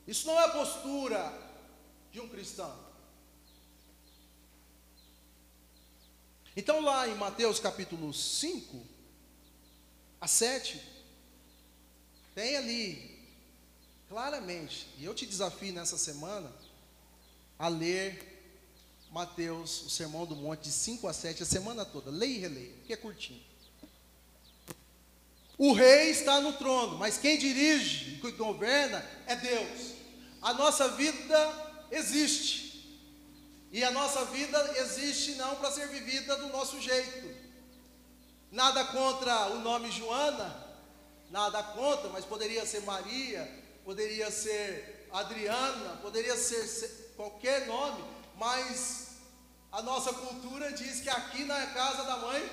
[0.05, 1.31] Isso não é a postura
[2.11, 2.77] de um cristão.
[6.53, 8.85] Então, lá em Mateus capítulo 5,
[10.19, 10.81] a 7,
[12.35, 13.25] tem ali,
[14.09, 16.53] claramente, e eu te desafio nessa semana,
[17.57, 18.67] a ler
[19.11, 22.11] Mateus, o Sermão do Monte, de 5 a 7, a semana toda.
[22.11, 23.48] Leia e releia, que é curtinho.
[25.59, 29.91] O rei está no trono, mas quem dirige e governa é Deus.
[30.41, 32.69] A nossa vida existe.
[33.69, 37.35] E a nossa vida existe não para ser vivida do nosso jeito.
[38.49, 40.65] Nada contra o nome Joana,
[41.29, 43.45] nada contra, mas poderia ser Maria,
[43.83, 48.01] poderia ser Adriana, poderia ser qualquer nome,
[48.37, 49.09] mas
[49.73, 52.49] a nossa cultura diz que aqui na casa da mãe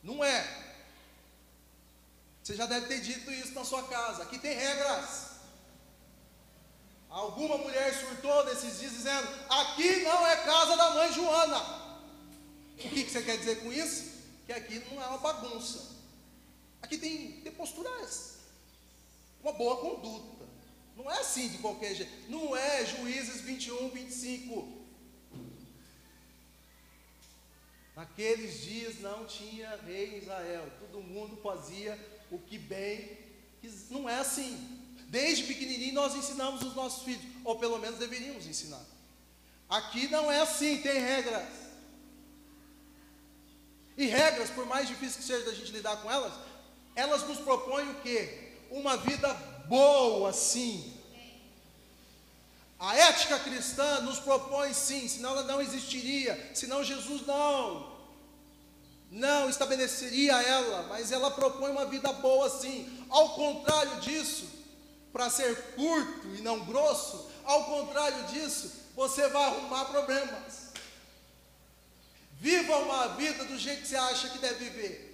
[0.00, 0.65] não é.
[2.46, 4.22] Você já deve ter dito isso na sua casa.
[4.22, 5.30] Aqui tem regras.
[7.10, 11.58] Alguma mulher surtou nesses dias dizendo: aqui não é casa da mãe Joana.
[11.58, 14.12] O que, que você quer dizer com isso?
[14.46, 15.96] Que aqui não é uma bagunça.
[16.80, 18.36] Aqui tem, tem posturas,
[19.42, 20.46] uma boa conduta.
[20.96, 22.30] Não é assim de qualquer jeito.
[22.30, 24.86] Não é Juízes 21, 25.
[27.96, 30.70] Naqueles dias não tinha rei em Israel.
[30.78, 31.98] Todo mundo fazia
[32.30, 33.18] o que bem.
[33.90, 34.82] Não é assim.
[35.08, 38.84] Desde pequenininho nós ensinamos os nossos filhos, ou pelo menos deveríamos ensinar.
[39.68, 41.48] Aqui não é assim, tem regras.
[43.96, 46.32] E regras, por mais difícil que seja da gente lidar com elas,
[46.94, 48.52] elas nos propõem o quê?
[48.70, 49.32] Uma vida
[49.68, 50.92] boa, sim.
[52.78, 57.95] A ética cristã nos propõe sim, senão ela não existiria, senão Jesus não
[59.10, 63.04] não estabeleceria ela, mas ela propõe uma vida boa sim.
[63.08, 64.46] Ao contrário disso,
[65.12, 70.66] para ser curto e não grosso, ao contrário disso, você vai arrumar problemas.
[72.40, 75.06] Viva uma vida do jeito que você acha que deve viver.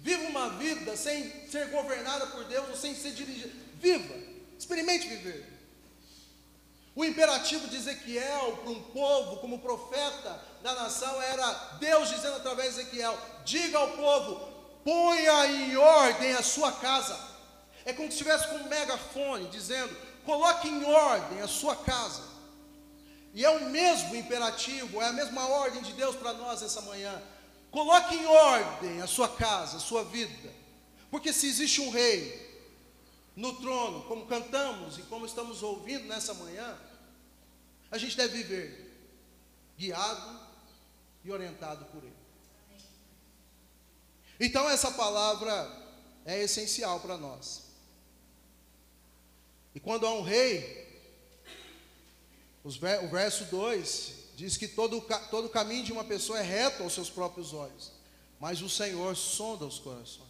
[0.00, 3.52] Viva uma vida sem ser governada por Deus ou sem ser dirigida.
[3.80, 4.14] Viva,
[4.58, 5.58] experimente viver.
[6.94, 12.74] O imperativo de Ezequiel para um povo, como profeta da nação, era Deus dizendo através
[12.74, 14.52] de Ezequiel: diga ao povo,
[14.84, 17.28] ponha em ordem a sua casa
[17.88, 22.22] é como se estivesse com um megafone dizendo: coloque em ordem a sua casa.
[23.32, 27.22] E é o mesmo imperativo, é a mesma ordem de Deus para nós essa manhã.
[27.70, 30.52] Coloque em ordem a sua casa, a sua vida.
[31.10, 32.46] Porque se existe um rei
[33.34, 36.76] no trono, como cantamos e como estamos ouvindo nessa manhã,
[37.90, 38.86] a gente deve viver
[39.78, 40.40] guiado
[41.28, 42.16] e orientado por ele.
[44.40, 45.70] Então essa palavra
[46.24, 47.64] é essencial para nós.
[49.74, 50.86] E quando há um rei,
[52.64, 57.10] o verso 2 diz que todo, todo caminho de uma pessoa é reto aos seus
[57.10, 57.92] próprios olhos,
[58.40, 60.28] mas o Senhor sonda os corações.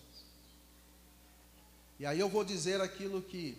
[1.99, 3.57] E aí eu vou dizer aquilo que,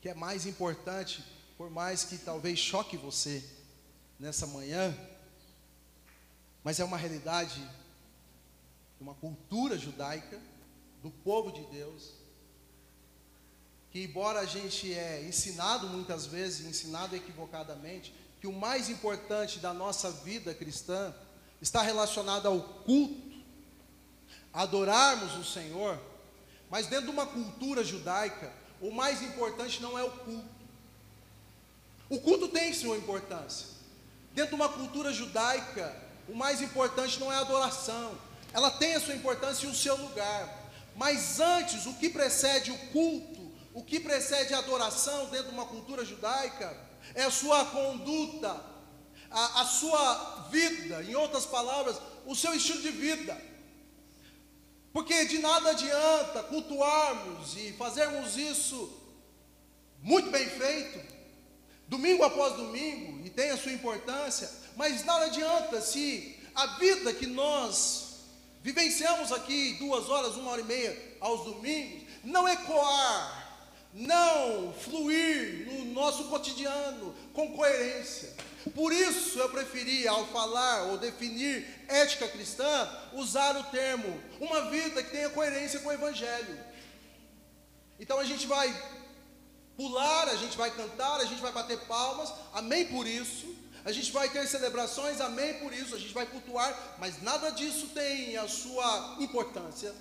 [0.00, 1.24] que é mais importante,
[1.56, 3.42] por mais que talvez choque você
[4.18, 4.96] nessa manhã,
[6.66, 7.62] mas é uma realidade,
[9.00, 10.40] uma cultura judaica,
[11.00, 12.10] do povo de Deus,
[13.92, 19.72] que embora a gente é ensinado muitas vezes, ensinado equivocadamente, que o mais importante da
[19.72, 21.14] nossa vida cristã
[21.62, 23.38] está relacionado ao culto,
[24.52, 25.96] adorarmos o Senhor,
[26.68, 30.48] mas dentro de uma cultura judaica, o mais importante não é o culto.
[32.10, 33.68] O culto tem sua importância.
[34.34, 38.18] Dentro de uma cultura judaica, o mais importante não é a adoração.
[38.52, 40.64] Ela tem a sua importância e o seu lugar.
[40.94, 45.66] Mas antes, o que precede o culto o que precede a adoração dentro de uma
[45.66, 46.74] cultura judaica
[47.14, 48.58] é a sua conduta,
[49.30, 53.38] a, a sua vida, em outras palavras, o seu estilo de vida.
[54.94, 58.98] Porque de nada adianta cultuarmos e fazermos isso
[60.00, 60.98] muito bem feito,
[61.86, 67.26] domingo após domingo, e tem a sua importância, mas nada adianta se a vida que
[67.26, 68.20] nós
[68.62, 73.46] vivenciamos aqui, duas horas, uma hora e meia aos domingos, não ecoar
[73.96, 78.34] não fluir no nosso cotidiano com coerência.
[78.74, 85.02] Por isso eu preferi, ao falar ou definir ética cristã, usar o termo uma vida
[85.02, 86.58] que tenha coerência com o Evangelho.
[87.98, 88.74] Então a gente vai
[89.78, 93.46] pular, a gente vai cantar, a gente vai bater palmas, amém por isso.
[93.86, 95.94] A gente vai ter celebrações, amém por isso.
[95.94, 99.94] A gente vai cultuar, mas nada disso tem a sua importância.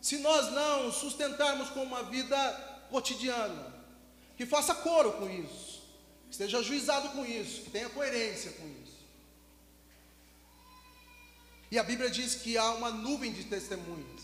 [0.00, 2.38] Se nós não sustentarmos com uma vida
[2.88, 3.74] cotidiana,
[4.36, 5.82] que faça coro com isso,
[6.26, 8.98] que esteja ajuizado com isso, que tenha coerência com isso.
[11.68, 14.22] E a Bíblia diz que há uma nuvem de testemunhas.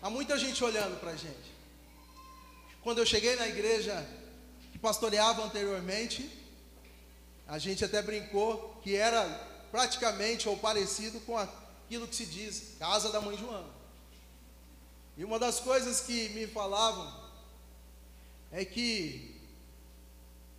[0.00, 1.50] Há muita gente olhando para a gente.
[2.84, 4.06] Quando eu cheguei na igreja
[4.70, 6.41] que pastoreava anteriormente,
[7.52, 9.22] a gente até brincou que era
[9.70, 13.68] praticamente ou parecido com aquilo que se diz casa da mãe Joana.
[15.18, 17.14] E uma das coisas que me falavam
[18.50, 19.38] é que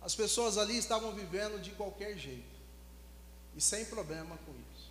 [0.00, 2.54] as pessoas ali estavam vivendo de qualquer jeito
[3.56, 4.88] e sem problema com isso.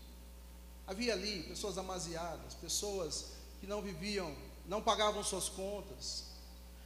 [0.86, 3.28] Havia ali pessoas amaziadas, pessoas
[3.62, 4.36] que não viviam
[4.66, 6.26] não pagavam suas contas.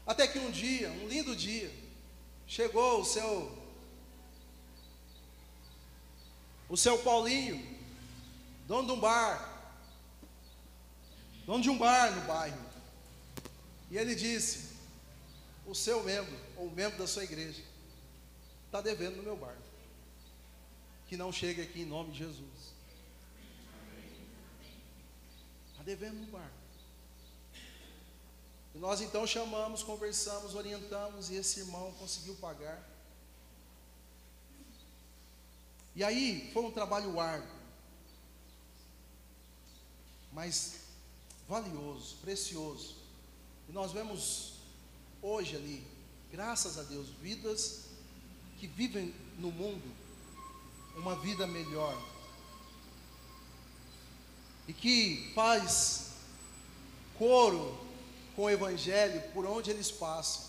[0.05, 1.73] Até que um dia, um lindo dia,
[2.45, 3.65] chegou o seu
[6.69, 7.77] o seu Paulinho,
[8.65, 9.73] dono de um bar,
[11.45, 12.67] dono de um bar no bairro.
[13.89, 14.75] E ele disse:
[15.65, 17.63] O seu membro, ou o membro da sua igreja,
[18.65, 19.55] está devendo no meu bar.
[21.07, 22.73] Que não chegue aqui em nome de Jesus.
[25.71, 26.51] Está devendo no bar.
[28.75, 32.86] E nós então chamamos, conversamos, orientamos, e esse irmão conseguiu pagar.
[35.97, 37.49] E aí foi um trabalho árduo,
[40.31, 40.81] mas
[41.49, 42.97] valioso, precioso.
[43.67, 44.57] E nós vemos
[45.23, 45.83] hoje ali,
[46.31, 47.85] graças a Deus, vidas
[48.59, 49.91] que vivem no mundo
[50.95, 51.99] uma vida melhor.
[54.67, 56.11] E que faz
[57.17, 57.75] coro
[58.35, 60.45] com o evangelho por onde eles passam.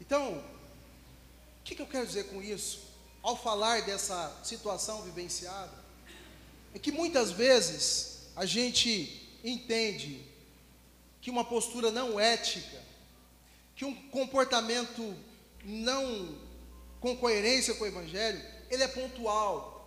[0.00, 2.88] Então, o que, que eu quero dizer com isso?
[3.22, 5.72] Ao falar dessa situação vivenciada,
[6.74, 10.24] é que muitas vezes a gente entende
[11.20, 12.80] que uma postura não ética,
[13.74, 15.14] que um comportamento
[15.64, 16.38] não
[17.00, 18.40] com coerência com o Evangelho,
[18.70, 19.78] ele é pontual.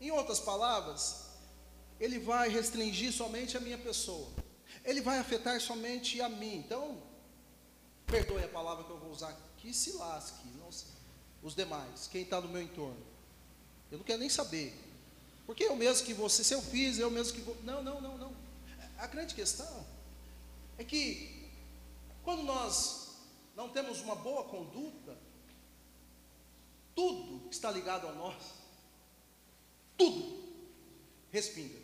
[0.00, 1.26] Em outras palavras,
[1.98, 4.28] ele vai restringir somente a minha pessoa,
[4.84, 6.56] ele vai afetar somente a mim.
[6.56, 7.02] Então,
[8.06, 10.46] perdoe a palavra que eu vou usar, que se lasque,
[11.42, 13.06] os demais, quem está no meu entorno.
[13.90, 14.74] Eu não quero nem saber.
[15.46, 17.56] Porque eu mesmo que você, se eu fiz, eu mesmo que vou.
[17.62, 18.36] Não, não, não, não.
[18.98, 19.86] A grande questão
[20.76, 21.48] é que
[22.22, 23.16] quando nós
[23.56, 25.16] não temos uma boa conduta,
[26.94, 28.36] tudo que está ligado a nós,
[29.96, 30.38] tudo
[31.30, 31.78] respinga.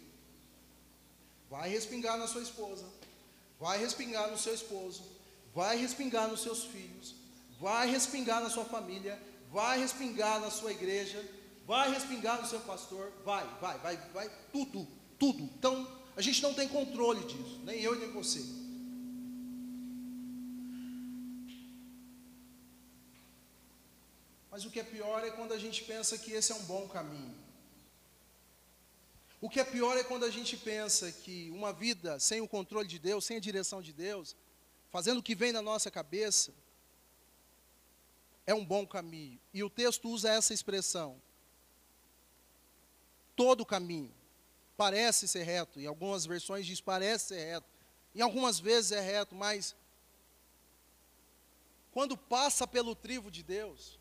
[1.49, 2.85] Vai respingar na sua esposa,
[3.59, 5.05] vai respingar no seu esposo,
[5.55, 7.15] vai respingar nos seus filhos,
[7.61, 9.21] vai respingar na sua família,
[9.55, 11.25] vai respingar na sua igreja,
[11.65, 14.85] vai respingar no seu pastor, vai, vai, vai, vai, tudo,
[15.17, 15.45] tudo.
[15.45, 15.75] Então,
[16.17, 18.41] a gente não tem controle disso, nem eu nem você.
[24.51, 26.89] Mas o que é pior é quando a gente pensa que esse é um bom
[26.89, 27.37] caminho.
[29.41, 32.89] O que é pior é quando a gente pensa que uma vida sem o controle
[32.89, 34.35] de Deus, sem a direção de Deus,
[34.91, 36.53] fazendo o que vem na nossa cabeça,
[38.47, 39.39] é um bom caminho.
[39.53, 41.21] E o texto usa essa expressão.
[43.35, 44.13] Todo caminho
[44.77, 45.81] parece ser reto.
[45.81, 47.67] Em algumas versões diz parece ser reto.
[48.15, 49.75] Em algumas vezes é reto, mas
[51.93, 53.99] quando passa pelo trivo de Deus,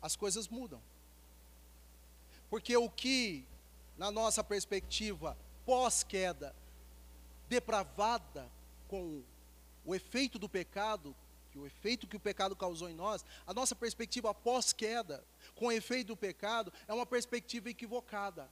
[0.00, 0.82] as coisas mudam.
[2.50, 3.46] Porque o que,
[3.96, 6.54] na nossa perspectiva pós-queda,
[7.48, 8.50] depravada
[8.88, 9.22] com
[9.84, 11.14] o efeito do pecado,
[11.50, 15.24] que o efeito que o pecado causou em nós, a nossa perspectiva pós-queda,
[15.54, 18.48] com o efeito do pecado, é uma perspectiva equivocada.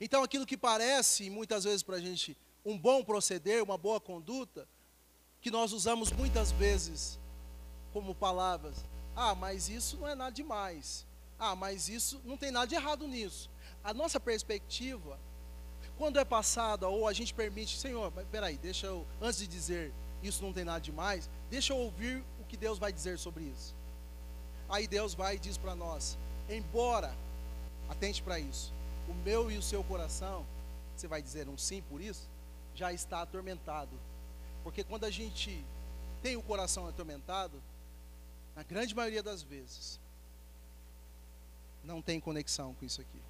[0.00, 4.68] Então, aquilo que parece, muitas vezes para a gente, um bom proceder, uma boa conduta,
[5.40, 7.18] que nós usamos muitas vezes
[7.92, 11.06] como palavras, ah, mas isso não é nada demais.
[11.38, 13.50] Ah, mas isso não tem nada de errado nisso.
[13.82, 15.18] A nossa perspectiva
[16.02, 20.42] quando é passada ou a gente permite, Senhor, peraí, deixa eu, antes de dizer isso
[20.42, 23.72] não tem nada demais, deixa eu ouvir o que Deus vai dizer sobre isso.
[24.68, 27.14] Aí Deus vai e diz para nós: embora,
[27.88, 28.72] atente para isso,
[29.08, 30.44] o meu e o seu coração,
[30.96, 32.28] você vai dizer um sim por isso,
[32.74, 33.96] já está atormentado.
[34.64, 35.64] Porque quando a gente
[36.20, 37.62] tem o coração atormentado,
[38.56, 40.00] na grande maioria das vezes,
[41.84, 43.22] não tem conexão com isso aqui.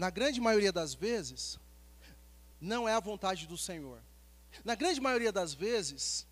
[0.00, 1.60] Na grande maioria das vezes,
[2.58, 4.00] não é a vontade do Senhor.
[4.64, 6.26] Na grande maioria das vezes,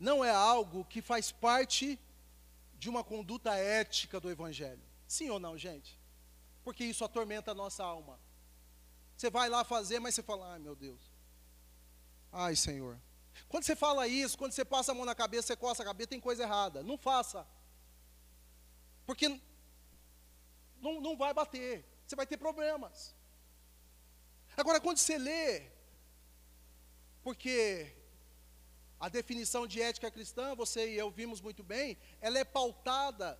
[0.00, 2.00] não é algo que faz parte
[2.78, 4.80] de uma conduta ética do Evangelho.
[5.06, 6.00] Sim ou não, gente?
[6.64, 8.18] Porque isso atormenta a nossa alma.
[9.14, 11.12] Você vai lá fazer, mas você fala, ai meu Deus.
[12.32, 12.98] Ai, Senhor.
[13.46, 16.08] Quando você fala isso, quando você passa a mão na cabeça, você coça a cabeça,
[16.08, 16.82] tem coisa errada.
[16.82, 17.46] Não faça.
[19.04, 19.38] Porque
[20.80, 23.14] não, não vai bater você vai ter problemas.
[24.56, 25.68] Agora, quando você lê,
[27.22, 27.92] porque
[28.98, 33.38] a definição de ética cristã, você e eu vimos muito bem, ela é pautada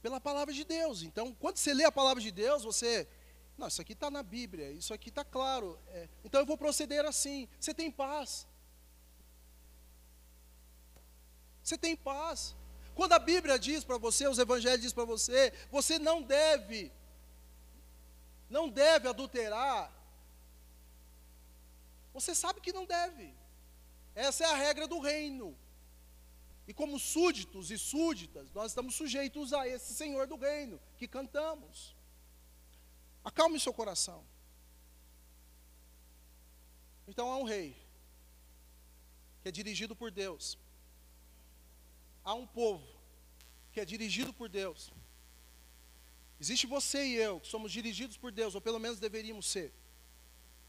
[0.00, 1.02] pela palavra de Deus.
[1.02, 3.08] Então, quando você lê a palavra de Deus, você.
[3.58, 5.78] Não, isso aqui está na Bíblia, isso aqui está claro.
[5.88, 7.48] É, então eu vou proceder assim.
[7.58, 8.46] Você tem paz.
[11.62, 12.54] Você tem paz.
[12.94, 16.92] Quando a Bíblia diz para você, os evangelhos diz para você, você não deve
[18.48, 19.92] não deve adulterar.
[22.12, 23.34] Você sabe que não deve.
[24.14, 25.56] Essa é a regra do reino.
[26.66, 31.94] E como súditos e súditas, nós estamos sujeitos a esse Senhor do reino que cantamos.
[33.22, 34.24] Acalme seu coração.
[37.06, 37.76] Então há um rei
[39.42, 40.58] que é dirigido por Deus.
[42.24, 42.86] Há um povo
[43.72, 44.90] que é dirigido por Deus.
[46.38, 49.72] Existe você e eu, que somos dirigidos por Deus, ou pelo menos deveríamos ser.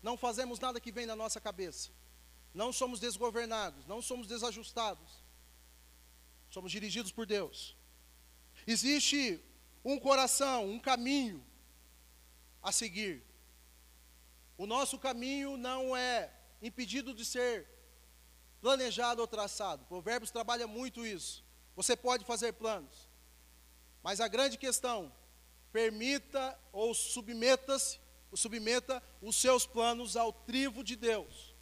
[0.02, 1.90] Não fazemos nada que vem da nossa cabeça.
[2.54, 5.24] Não somos desgovernados, não somos desajustados.
[6.50, 7.76] Somos dirigidos por Deus.
[8.66, 9.40] Existe
[9.84, 11.46] um coração, um caminho
[12.62, 13.24] a seguir.
[14.58, 17.68] O nosso caminho não é impedido de ser
[18.62, 19.86] planejado ou traçado.
[19.86, 21.44] Provérbios trabalha muito isso.
[21.76, 23.08] Você pode fazer planos.
[24.02, 25.12] Mas a grande questão,
[25.72, 28.00] permita ou submeta-se,
[28.34, 31.56] submeta os seus planos ao trivo de Deus,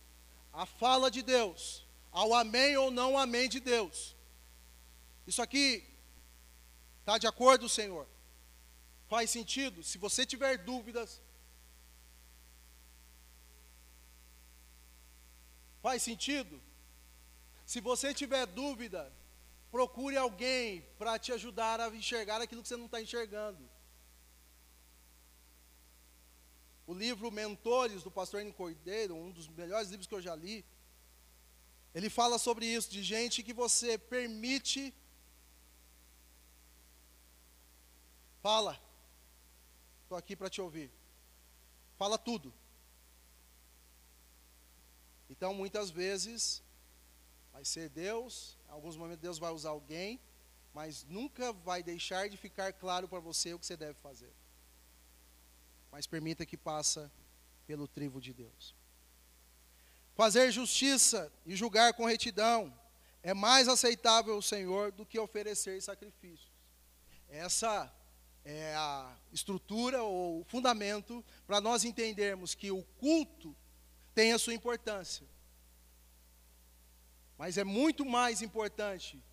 [0.52, 4.16] à fala de Deus, ao amém ou não amém de Deus.
[5.28, 5.84] Isso aqui
[7.00, 8.08] está de acordo, Senhor?
[9.08, 9.84] Faz sentido?
[9.84, 11.22] Se você tiver dúvidas,
[15.82, 16.62] faz sentido?
[17.66, 19.12] Se você tiver dúvida,
[19.72, 23.75] procure alguém para te ajudar a enxergar aquilo que você não está enxergando.
[26.88, 28.52] O livro Mentores, do pastor N.
[28.54, 30.64] Cordeiro, um dos melhores livros que eu já li,
[31.94, 34.94] ele fala sobre isso, de gente que você permite
[38.46, 38.80] Fala.
[40.04, 40.92] Estou aqui para te ouvir.
[41.98, 42.54] Fala tudo.
[45.28, 46.62] Então, muitas vezes,
[47.52, 50.22] vai ser Deus, em alguns momentos Deus vai usar alguém,
[50.76, 54.32] mas nunca vai deixar de ficar claro para você o que você deve fazer.
[55.96, 57.10] Mas permita que passa
[57.66, 58.76] pelo trivo de Deus.
[60.14, 62.78] Fazer justiça e julgar com retidão
[63.24, 66.52] é mais aceitável ao Senhor do que oferecer sacrifícios.
[67.30, 67.90] Essa
[68.44, 73.56] é a estrutura ou o fundamento para nós entendermos que o culto
[74.14, 75.26] tem a sua importância.
[77.38, 79.24] Mas é muito mais importante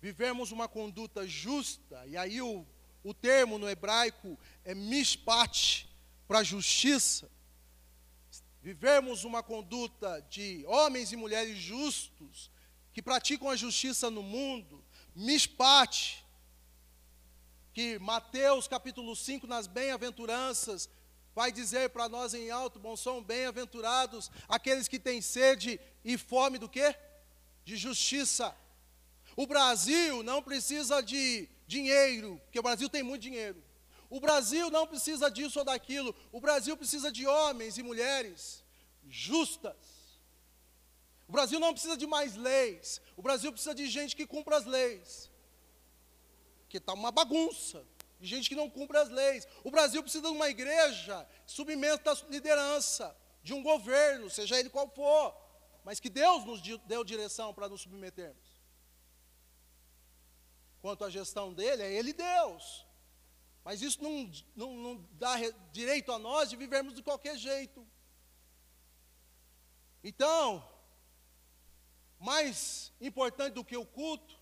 [0.00, 2.64] vivermos uma conduta justa, e aí o,
[3.02, 5.88] o termo no hebraico é mishpat,
[6.26, 7.30] para justiça.
[8.60, 12.50] Vivermos uma conduta de homens e mulheres justos,
[12.92, 14.84] que praticam a justiça no mundo,
[15.14, 16.24] mishpat,
[17.72, 20.90] que Mateus capítulo 5, nas bem-aventuranças,
[21.34, 26.58] vai dizer para nós em alto bom som, bem-aventurados aqueles que têm sede e fome
[26.58, 26.94] do quê?
[27.64, 28.54] De justiça.
[29.36, 33.62] O Brasil não precisa de dinheiro, porque o Brasil tem muito dinheiro.
[34.10, 36.12] O Brasil não precisa disso ou daquilo.
[36.32, 38.64] O Brasil precisa de homens e mulheres
[39.08, 39.76] justas.
[41.28, 43.00] O Brasil não precisa de mais leis.
[43.16, 45.30] O Brasil precisa de gente que cumpra as leis
[46.68, 47.82] porque está uma bagunça,
[48.20, 49.48] de gente que não cumpre as leis.
[49.64, 54.86] O Brasil precisa de uma igreja submeta à liderança, de um governo, seja ele qual
[54.90, 55.34] for,
[55.82, 58.47] mas que Deus nos deu direção para nos submetermos.
[60.80, 62.86] Quanto à gestão dele, é ele Deus.
[63.64, 65.34] Mas isso não, não, não dá
[65.72, 67.86] direito a nós de vivermos de qualquer jeito.
[70.02, 70.66] Então,
[72.18, 74.38] mais importante do que o culto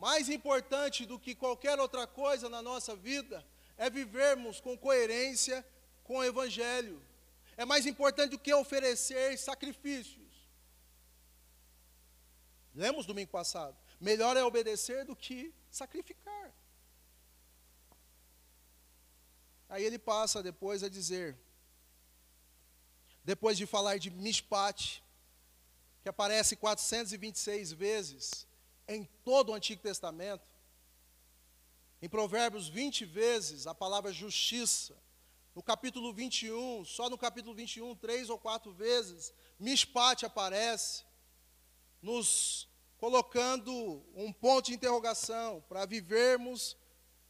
[0.00, 3.46] mais importante do que qualquer outra coisa na nossa vida
[3.76, 5.62] é vivermos com coerência
[6.02, 7.02] com o Evangelho.
[7.54, 10.48] É mais importante do que oferecer sacrifícios.
[12.74, 13.76] Lemos domingo passado.
[14.00, 16.54] Melhor é obedecer do que sacrificar.
[19.68, 21.38] Aí ele passa depois a dizer,
[23.22, 25.02] depois de falar de mishpat,
[26.02, 28.46] que aparece 426 vezes,
[28.88, 30.48] em todo o Antigo Testamento.
[32.00, 34.96] Em Provérbios 20 vezes a palavra justiça.
[35.54, 41.04] No capítulo 21, só no capítulo 21, três ou quatro vezes, Mishpat aparece,
[42.00, 42.69] nos
[43.00, 46.76] colocando um ponto de interrogação para vivermos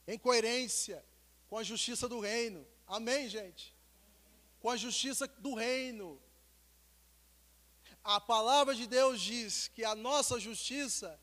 [0.04, 1.06] em coerência
[1.48, 2.66] com a justiça do reino.
[2.88, 3.72] Amém, gente?
[4.58, 6.20] Com a justiça do reino.
[8.02, 11.20] A palavra de Deus diz que a nossa justiça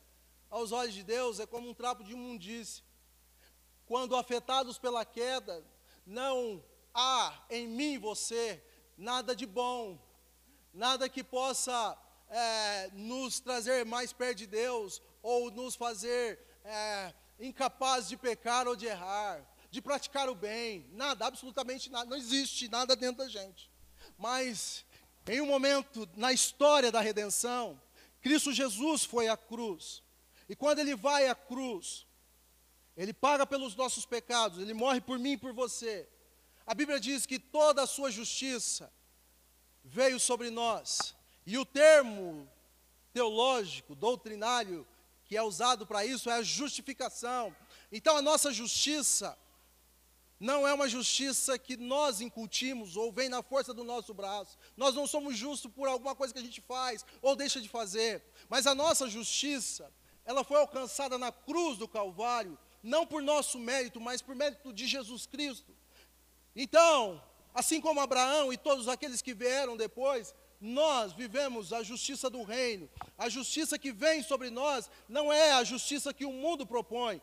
[0.48, 2.82] aos olhos de Deus é como um trapo de imundície.
[3.84, 5.62] Quando afetados pela queda,
[6.06, 8.64] não há em mim você
[8.96, 9.98] nada de bom,
[10.72, 11.98] nada que possa
[12.30, 18.76] é, nos trazer mais perto de Deus ou nos fazer é, incapaz de pecar ou
[18.76, 23.70] de errar, de praticar o bem, nada, absolutamente nada, não existe nada dentro da gente.
[24.16, 24.84] Mas
[25.26, 27.80] em um momento na história da redenção,
[28.20, 30.02] Cristo Jesus foi à cruz.
[30.48, 32.06] E quando ele vai à cruz,
[32.96, 36.08] ele paga pelos nossos pecados, ele morre por mim e por você.
[36.66, 38.92] A Bíblia diz que toda a sua justiça
[39.84, 41.14] veio sobre nós.
[41.48, 42.46] E o termo
[43.10, 44.86] teológico, doutrinário,
[45.24, 47.56] que é usado para isso é a justificação.
[47.90, 49.34] Então a nossa justiça
[50.38, 54.58] não é uma justiça que nós incutimos ou vem na força do nosso braço.
[54.76, 58.22] Nós não somos justos por alguma coisa que a gente faz ou deixa de fazer.
[58.46, 59.90] Mas a nossa justiça,
[60.26, 64.86] ela foi alcançada na cruz do Calvário, não por nosso mérito, mas por mérito de
[64.86, 65.74] Jesus Cristo.
[66.54, 67.22] Então,
[67.54, 72.88] assim como Abraão e todos aqueles que vieram depois, nós vivemos a justiça do reino.
[73.16, 77.22] A justiça que vem sobre nós não é a justiça que o mundo propõe.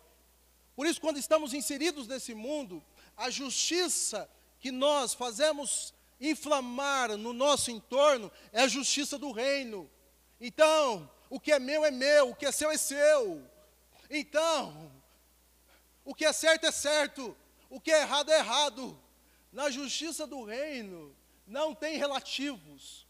[0.76, 2.84] Por isso, quando estamos inseridos nesse mundo,
[3.16, 4.30] a justiça
[4.60, 9.90] que nós fazemos inflamar no nosso entorno é a justiça do reino.
[10.40, 13.42] Então, o que é meu é meu, o que é seu é seu.
[14.10, 14.92] Então,
[16.04, 17.36] o que é certo é certo,
[17.70, 19.02] o que é errado é errado.
[19.52, 21.16] Na justiça do reino,
[21.48, 23.05] não tem relativos,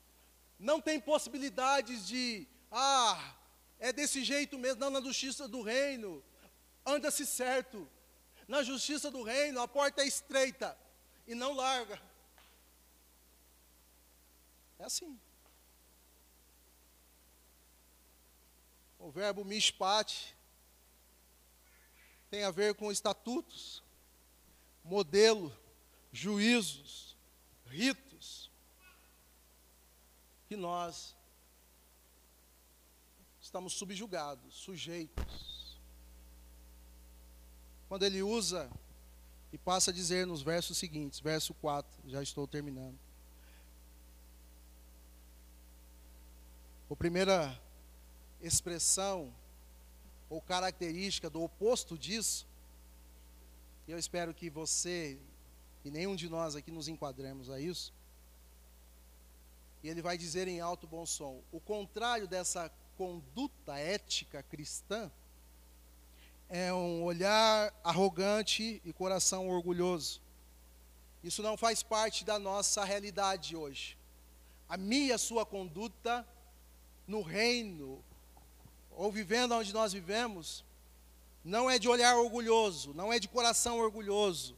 [0.60, 3.36] não tem possibilidades de, ah,
[3.80, 6.24] é desse jeito mesmo, não, na justiça do reino,
[6.86, 7.90] anda-se certo.
[8.48, 10.78] Na justiça do reino, a porta é estreita
[11.26, 12.00] e não larga.
[14.78, 15.20] É assim.
[19.00, 20.36] O verbo mishpat
[22.30, 23.84] tem a ver com estatutos,
[24.84, 25.56] modelo,
[26.12, 27.16] juízos,
[27.66, 28.05] ritos,
[30.48, 31.16] que nós
[33.42, 35.80] estamos subjugados, sujeitos.
[37.88, 38.70] Quando ele usa
[39.54, 42.98] e passa a dizer nos versos seguintes, verso 4, já estou terminando.
[46.90, 47.60] A primeira
[48.42, 49.34] expressão
[50.30, 52.48] ou característica do oposto disso,
[53.88, 55.20] eu espero que você
[55.84, 57.94] e nenhum de nós aqui nos enquadremos a isso.
[59.86, 65.12] E ele vai dizer em alto bom som: o contrário dessa conduta ética cristã
[66.50, 70.24] é um olhar arrogante e coração orgulhoso.
[71.24, 73.96] Isso não faz parte da nossa realidade hoje.
[74.68, 76.28] A minha a sua conduta
[77.06, 78.04] no reino,
[78.90, 80.66] ou vivendo onde nós vivemos,
[81.44, 84.58] não é de olhar orgulhoso, não é de coração orgulhoso.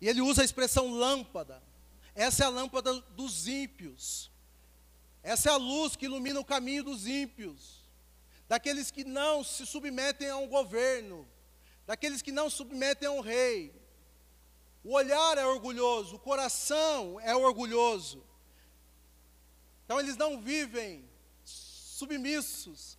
[0.00, 1.62] E ele usa a expressão lâmpada.
[2.16, 4.32] Essa é a lâmpada dos ímpios.
[5.22, 7.86] Essa é a luz que ilumina o caminho dos ímpios
[8.48, 11.28] daqueles que não se submetem a um governo,
[11.86, 13.74] daqueles que não se submetem a um rei.
[14.84, 18.24] O olhar é orgulhoso, o coração é orgulhoso.
[19.84, 21.08] Então eles não vivem
[21.44, 22.96] submissos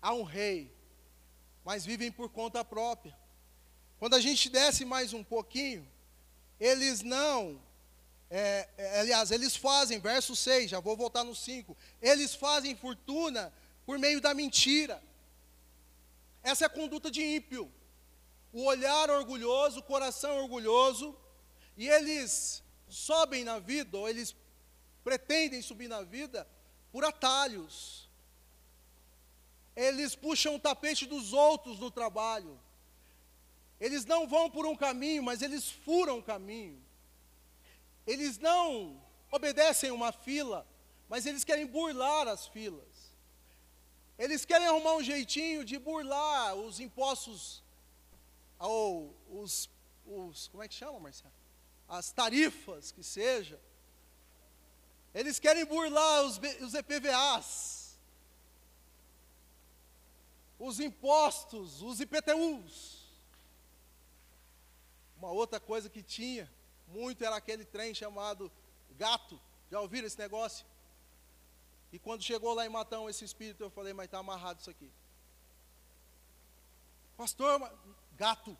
[0.00, 0.74] a um rei,
[1.64, 3.16] mas vivem por conta própria.
[3.98, 5.86] Quando a gente desce mais um pouquinho,
[6.58, 7.60] eles não,
[8.30, 13.52] é, é, aliás, eles fazem, verso 6, já vou voltar no 5, eles fazem fortuna
[13.84, 15.02] por meio da mentira.
[16.40, 17.70] Essa é a conduta de ímpio.
[18.52, 21.16] O olhar orgulhoso, o coração orgulhoso,
[21.76, 24.34] e eles sobem na vida, ou eles
[25.02, 26.46] pretendem subir na vida,
[26.92, 28.08] por atalhos.
[29.74, 32.60] Eles puxam o tapete dos outros no trabalho.
[33.80, 36.80] Eles não vão por um caminho, mas eles furam o caminho.
[38.10, 39.00] Eles não
[39.30, 40.66] obedecem uma fila,
[41.08, 43.16] mas eles querem burlar as filas.
[44.18, 47.62] Eles querem arrumar um jeitinho de burlar os impostos,
[48.58, 49.70] ou os,
[50.04, 51.32] os como é que chama, Marcelo?
[51.88, 53.60] As tarifas que seja.
[55.14, 57.96] Eles querem burlar os, os EPVAs,
[60.58, 63.08] os impostos, os IPTUs.
[65.16, 66.50] Uma outra coisa que tinha
[66.90, 68.50] muito era aquele trem chamado
[68.96, 69.40] gato.
[69.70, 70.66] Já ouviram esse negócio?
[71.92, 74.90] E quando chegou lá em Matão esse espírito, eu falei, mas está amarrado isso aqui.
[77.16, 77.60] Pastor,
[78.16, 78.56] gato.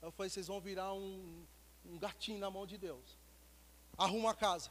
[0.00, 1.46] Eu falei, vocês vão virar um,
[1.86, 3.16] um gatinho na mão de Deus.
[3.96, 4.70] Arruma a casa.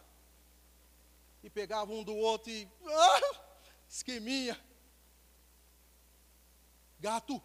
[1.43, 2.70] E pegava um do outro e.
[2.86, 3.41] Ah,
[3.89, 4.59] esqueminha.
[6.99, 7.41] Gato.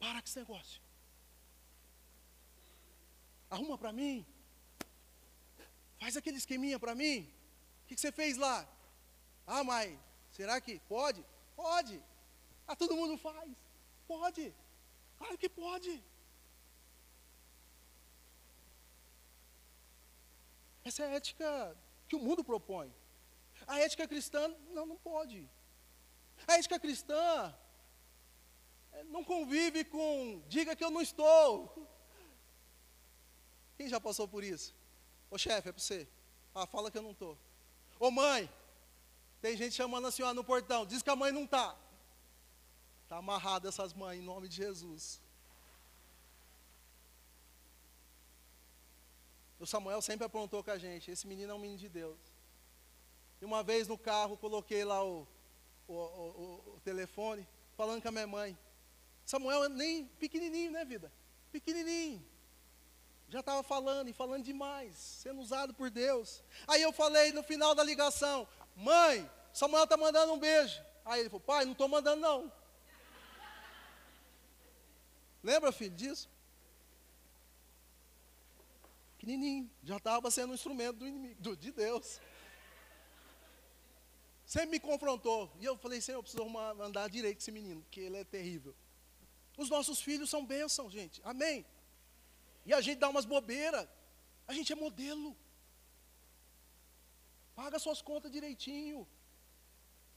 [0.00, 0.81] Para com esse negócio.
[3.54, 4.24] Arruma para mim.
[6.00, 7.16] Faz aquele esqueminha para mim.
[7.82, 8.56] O que, que você fez lá?
[9.46, 9.98] Ah, mas
[10.36, 11.22] será que pode?
[11.54, 12.02] Pode.
[12.66, 13.50] Ah, todo mundo faz.
[14.08, 14.54] Pode.
[15.18, 15.92] Claro que pode.
[20.82, 21.76] Essa é a ética
[22.08, 22.90] que o mundo propõe.
[23.66, 25.46] A ética cristã, não, não pode.
[26.46, 27.54] A ética cristã
[28.92, 31.91] é, não convive com, diga que eu não estou.
[33.82, 34.72] Quem já passou por isso?
[35.28, 36.06] Ô chefe, é para você.
[36.54, 37.36] Ah, fala que eu não estou.
[37.98, 38.48] Ô mãe,
[39.40, 41.76] tem gente chamando a senhora no portão, diz que a mãe não está.
[43.02, 45.20] Está amarrada essas mães em nome de Jesus.
[49.58, 51.10] O Samuel sempre aprontou com a gente.
[51.10, 52.20] Esse menino é um menino de Deus.
[53.40, 55.26] E uma vez no carro, coloquei lá o,
[55.88, 58.56] o, o, o telefone, falando com a minha mãe.
[59.24, 61.12] Samuel nem pequenininho, né, vida?
[61.50, 62.30] Pequenininho.
[63.32, 66.44] Já estava falando e falando demais, sendo usado por Deus.
[66.68, 70.78] Aí eu falei no final da ligação: Mãe, Samuel está mandando um beijo.
[71.02, 72.52] Aí ele falou: Pai, não estou mandando não.
[75.42, 76.28] Lembra, filho, disso?
[79.16, 82.20] Pequenininho, já estava sendo um instrumento do inimigo, do, de Deus.
[84.44, 85.50] Sempre me confrontou.
[85.58, 86.44] E eu falei: Senhor, eu preciso
[86.82, 88.76] andar direito esse menino, porque ele é terrível.
[89.56, 91.18] Os nossos filhos são bênçãos, gente.
[91.24, 91.64] Amém.
[92.64, 93.88] E a gente dá umas bobeiras.
[94.46, 95.36] A gente é modelo.
[97.54, 99.06] Paga suas contas direitinho.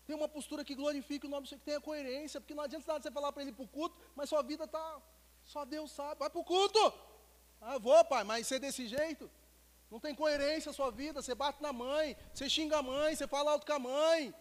[0.05, 2.85] Tem uma postura que glorifique o nome do Senhor, que tenha coerência, porque não adianta
[2.87, 5.01] nada você falar para ele para o culto, mas sua vida está.
[5.43, 6.19] Só Deus sabe.
[6.19, 6.93] Vai para o culto!
[7.59, 9.29] Ah, vou, pai, mas ser desse jeito?
[9.89, 13.27] Não tem coerência a sua vida, você bate na mãe, você xinga a mãe, você
[13.27, 14.33] fala alto com a mãe.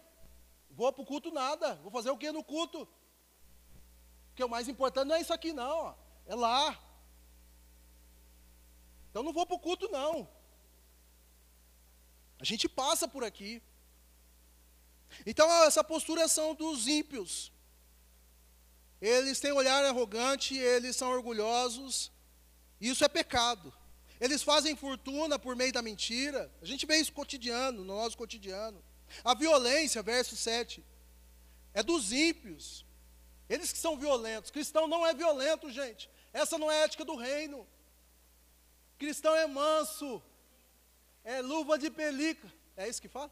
[0.69, 1.75] Vou para o culto nada.
[1.75, 2.87] Vou fazer o que no culto?
[4.27, 5.97] Porque o mais importante não é isso aqui, não.
[6.25, 6.77] É lá.
[9.15, 10.27] Então não vou para o culto, não.
[12.37, 13.63] A gente passa por aqui.
[15.25, 17.49] Então, essa postura são dos ímpios.
[18.99, 22.11] Eles têm olhar arrogante, eles são orgulhosos.
[22.81, 23.73] Isso é pecado.
[24.19, 26.51] Eles fazem fortuna por meio da mentira.
[26.61, 28.83] A gente vê isso cotidiano, no nosso cotidiano.
[29.23, 30.83] A violência, verso 7,
[31.73, 32.85] é dos ímpios.
[33.47, 34.51] Eles que são violentos.
[34.51, 36.09] Cristão não é violento, gente.
[36.33, 37.65] Essa não é a ética do reino.
[38.97, 40.21] Cristão é manso.
[41.23, 42.51] É luva de pelica.
[42.77, 43.31] É isso que fala?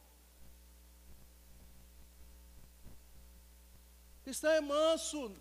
[4.23, 5.35] Cristão é manso.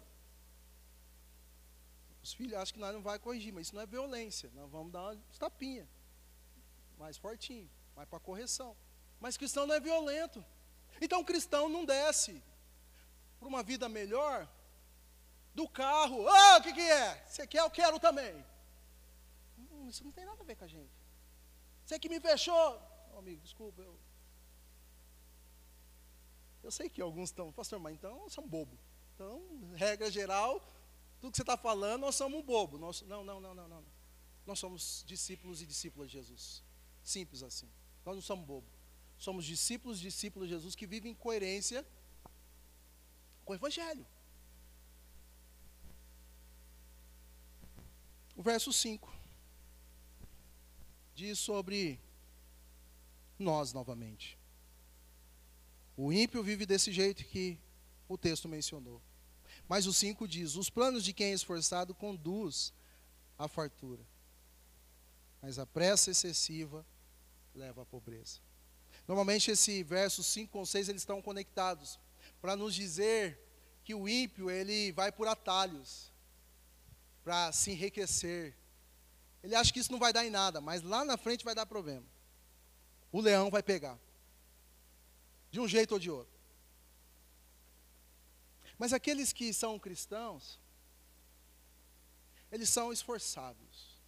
[2.23, 4.51] Os filhos acham que nós não vai corrigir, mas isso não é violência.
[4.55, 5.89] Nós vamos dar uma tapinha.
[6.99, 8.77] Mais fortinho, mais para correção.
[9.19, 10.45] Mas cristão não é violento.
[11.01, 12.43] Então cristão não desce
[13.39, 14.49] para uma vida melhor
[15.55, 16.29] do carro.
[16.29, 17.25] Ah, o que, que é?
[17.27, 18.45] Você quer, eu quero também.
[19.93, 20.91] Isso não tem nada a ver com a gente.
[21.85, 22.81] Você que me fechou.
[23.13, 23.83] Oh, amigo, desculpa.
[23.83, 23.95] Eu,
[26.63, 28.79] eu sei que alguns estão, pastor, mas então são bobo.
[29.15, 29.43] Então,
[29.75, 30.61] regra geral,
[31.21, 32.79] tudo que você está falando, nós somos um bobo.
[32.79, 33.85] Nós, não, não, não, não, não.
[34.47, 36.65] Nós somos discípulos e discípulas de Jesus.
[37.03, 37.71] Simples assim.
[38.03, 38.67] Nós não somos bobo.
[39.19, 41.87] Somos discípulos e discípulos de Jesus que vivem em coerência
[43.45, 44.07] com o Evangelho.
[48.35, 49.21] O verso 5
[51.15, 52.01] diz sobre
[53.39, 54.39] nós novamente.
[55.97, 57.59] O ímpio vive desse jeito que
[58.09, 59.01] o texto mencionou.
[59.69, 62.73] Mas o 5 diz: Os planos de quem é esforçado conduz
[63.39, 64.05] à fartura,
[65.41, 66.87] mas a pressa excessiva
[67.55, 68.41] leva à pobreza.
[69.07, 71.99] Normalmente esse verso 5 com 6 eles estão conectados
[72.41, 73.39] para nos dizer
[73.85, 76.13] que o ímpio ele vai por atalhos
[77.25, 78.57] para se enriquecer.
[79.43, 81.67] Ele acha que isso não vai dar em nada, mas lá na frente vai dar
[81.67, 82.07] problema.
[83.11, 83.99] O leão vai pegar.
[85.51, 86.33] De um jeito ou de outro.
[88.79, 90.59] Mas aqueles que são cristãos,
[92.51, 94.01] eles são esforçados.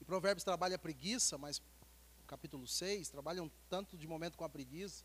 [0.00, 1.60] E Provérbios trabalha a preguiça, mas
[2.26, 5.04] capítulo 6, trabalha um tanto de momento com a preguiça.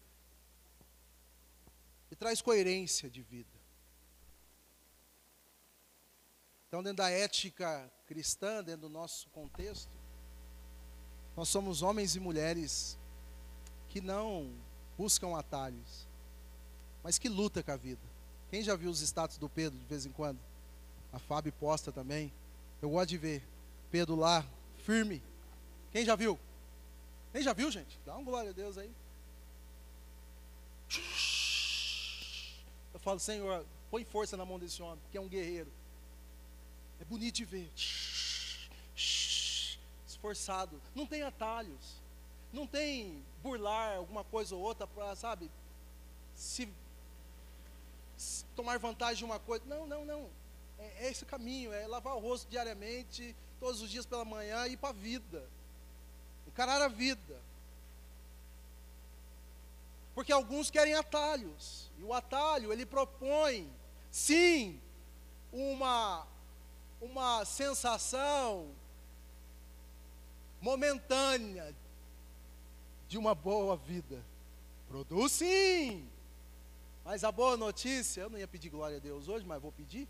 [2.10, 3.57] E traz coerência de vida.
[6.68, 9.92] Então, dentro da ética cristã, dentro do nosso contexto,
[11.36, 12.98] nós somos homens e mulheres
[13.88, 14.52] que não
[14.98, 16.06] buscam atalhos,
[17.04, 18.02] mas que luta com a vida.
[18.50, 20.40] Quem já viu os status do Pedro de vez em quando?
[21.14, 22.34] A Fábio posta também.
[22.82, 23.44] Eu gosto de ver
[23.90, 24.46] Pedro lá,
[24.80, 25.24] firme.
[25.92, 26.38] Quem já viu?
[27.32, 28.00] Quem já viu, gente?
[28.06, 28.92] Dá um glória a Deus aí.
[32.94, 35.72] Eu falo, Senhor, põe força na mão desse homem, que é um guerreiro.
[37.00, 37.72] É bonito de ver.
[40.08, 40.82] Esforçado.
[40.96, 42.02] Não tem atalhos.
[42.52, 45.52] Não tem burlar alguma coisa ou outra para, sabe,
[46.34, 46.68] se,
[48.16, 49.66] se tomar vantagem de uma coisa.
[49.66, 50.30] Não, não, não.
[50.80, 54.74] é, é esse caminho, é lavar o rosto diariamente, todos os dias pela manhã e
[54.74, 55.48] ir para a vida.
[56.48, 57.42] Encarar a vida.
[60.16, 61.92] Porque alguns querem atalhos.
[62.00, 63.70] E o atalho, ele propõe,
[64.10, 64.80] sim,
[65.52, 66.26] uma,
[67.02, 68.72] uma sensação
[70.62, 71.76] momentânea
[73.08, 74.24] de uma boa vida.
[74.88, 76.08] Produz sim.
[77.06, 80.08] Mas a boa notícia, eu não ia pedir glória a Deus hoje, mas vou pedir.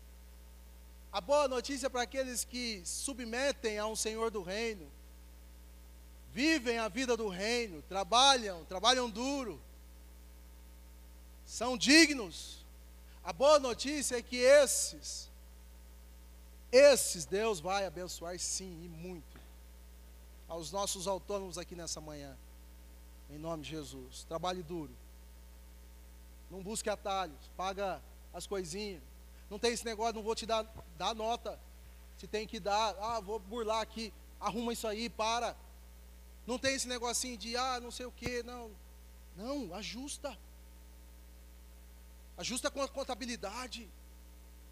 [1.12, 4.90] A boa notícia para aqueles que submetem a um Senhor do reino,
[6.32, 9.60] vivem a vida do reino, trabalham, trabalham duro,
[11.44, 12.66] são dignos.
[13.24, 15.27] A boa notícia é que esses,
[16.70, 19.38] esses Deus vai abençoar sim e muito.
[20.46, 22.36] Aos nossos autônomos aqui nessa manhã,
[23.30, 24.24] em nome de Jesus.
[24.24, 24.92] Trabalhe duro.
[26.50, 28.02] Não busque atalhos, paga
[28.32, 29.02] as coisinhas.
[29.50, 30.66] Não tem esse negócio, não vou te dar,
[30.96, 31.58] dar nota.
[32.16, 35.56] Se tem que dar, ah, vou burlar aqui, arruma isso aí, para.
[36.46, 38.70] Não tem esse negocinho de, ah, não sei o que, não.
[39.36, 40.36] Não, ajusta.
[42.36, 43.88] Ajusta com a contabilidade.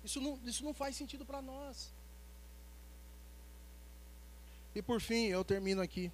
[0.06, 1.92] Isso não, isso não faz sentido para nós.
[4.72, 6.12] E por fim, eu termino aqui.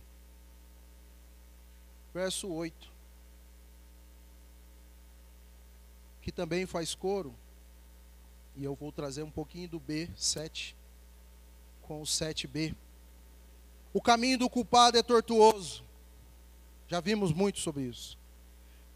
[2.14, 2.90] Verso 8.
[6.22, 7.34] Que também faz coro
[8.56, 10.74] e eu vou trazer um pouquinho do B7
[11.82, 12.74] com o 7B.
[13.92, 15.84] O caminho do culpado é tortuoso.
[16.88, 18.16] Já vimos muito sobre isso.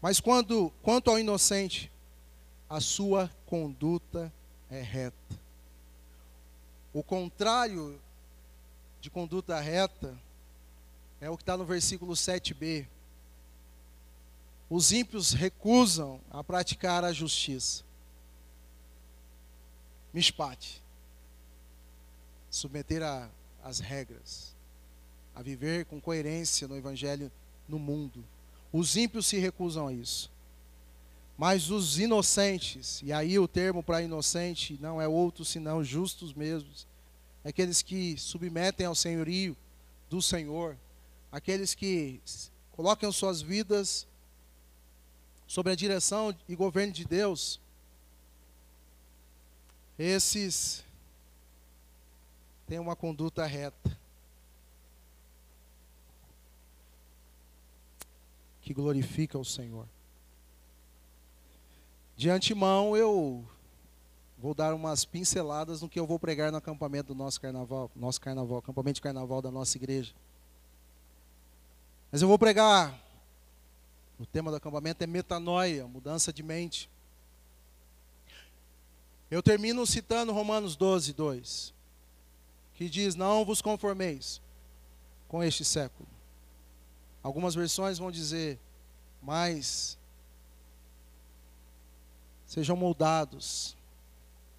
[0.01, 1.91] Mas quando, quanto ao inocente,
[2.67, 4.33] a sua conduta
[4.69, 5.39] é reta.
[6.93, 7.99] O contrário
[8.99, 10.17] de conduta reta
[11.21, 12.87] é o que está no versículo 7b.
[14.69, 17.87] Os ímpios recusam a praticar a justiça
[20.17, 20.81] mishpat.
[22.49, 23.29] Submeter a,
[23.63, 24.55] as regras.
[25.35, 27.31] A viver com coerência no Evangelho
[27.67, 28.25] no mundo.
[28.73, 30.31] Os ímpios se recusam a isso.
[31.37, 36.87] Mas os inocentes, e aí o termo para inocente não é outro senão justos mesmos,
[37.45, 39.55] aqueles que submetem ao senhorio
[40.09, 40.75] do Senhor,
[41.31, 42.19] aqueles que
[42.71, 44.07] colocam suas vidas
[45.45, 47.59] sob a direção e governo de Deus,
[49.97, 50.83] esses
[52.67, 53.97] têm uma conduta reta.
[58.61, 59.87] Que glorifica o Senhor.
[62.17, 63.47] De antemão, eu
[64.39, 68.19] vou dar umas pinceladas no que eu vou pregar no acampamento do nosso carnaval, nosso
[68.19, 70.15] carnaval, acampamento de carnaval da nossa igreja.
[72.11, 72.99] Mas eu vou pregar,
[74.19, 76.89] o tema do acampamento é metanoia, mudança de mente.
[79.29, 81.73] Eu termino citando Romanos 12, 2,
[82.73, 84.41] que diz: Não vos conformeis
[85.27, 86.09] com este século.
[87.21, 88.57] Algumas versões vão dizer,
[89.21, 89.96] mas
[92.47, 93.75] sejam moldados.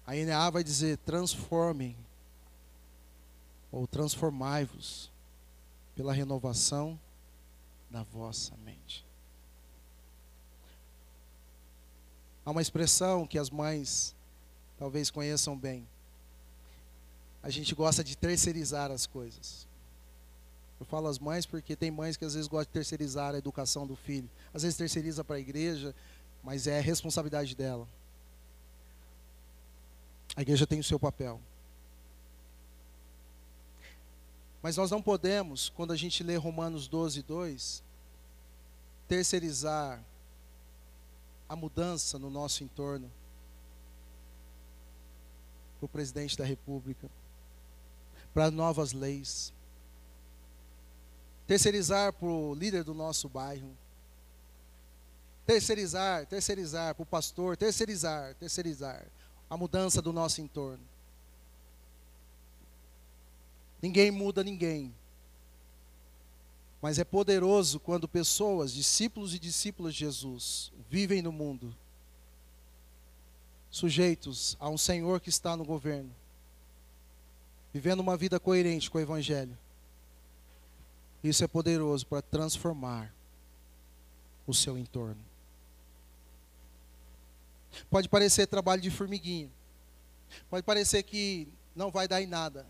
[0.05, 1.97] A NA vai dizer: transformem,
[3.71, 5.11] ou transformai-vos
[5.95, 6.97] pela renovação
[7.89, 9.05] da vossa mente.
[12.45, 14.15] Há uma expressão que as mães
[14.77, 15.87] talvez conheçam bem.
[17.43, 19.67] A gente gosta de terceirizar as coisas.
[20.79, 23.85] Eu falo as mães porque tem mães que às vezes gostam de terceirizar a educação
[23.85, 24.29] do filho.
[24.53, 25.93] Às vezes terceiriza para a igreja,
[26.43, 27.87] mas é responsabilidade dela.
[30.35, 31.39] A igreja tem o seu papel.
[34.61, 37.83] Mas nós não podemos, quando a gente lê Romanos 12, 2,
[39.07, 40.03] terceirizar
[41.47, 43.11] a mudança no nosso entorno
[45.79, 47.09] para o presidente da República,
[48.33, 49.53] para novas leis,
[51.47, 53.75] terceirizar para o líder do nosso bairro,
[55.49, 59.03] terceirizar, terceirizar para o pastor, terceirizar, terceirizar
[59.49, 60.83] a mudança do nosso entorno.
[63.81, 64.93] Ninguém muda ninguém.
[66.79, 71.75] Mas é poderoso quando pessoas, discípulos e discípulas de Jesus, vivem no mundo
[73.71, 76.13] sujeitos a um Senhor que está no governo,
[77.73, 79.57] vivendo uma vida coerente com o Evangelho.
[81.23, 83.11] Isso é poderoso para transformar
[84.45, 85.28] o seu entorno.
[87.89, 89.49] Pode parecer trabalho de formiguinha,
[90.49, 92.65] pode parecer que não vai dar em nada,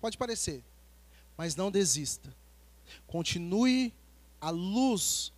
[0.00, 0.64] pode parecer,
[1.36, 2.34] mas não desista.
[3.06, 3.92] Continue
[4.40, 5.32] à luz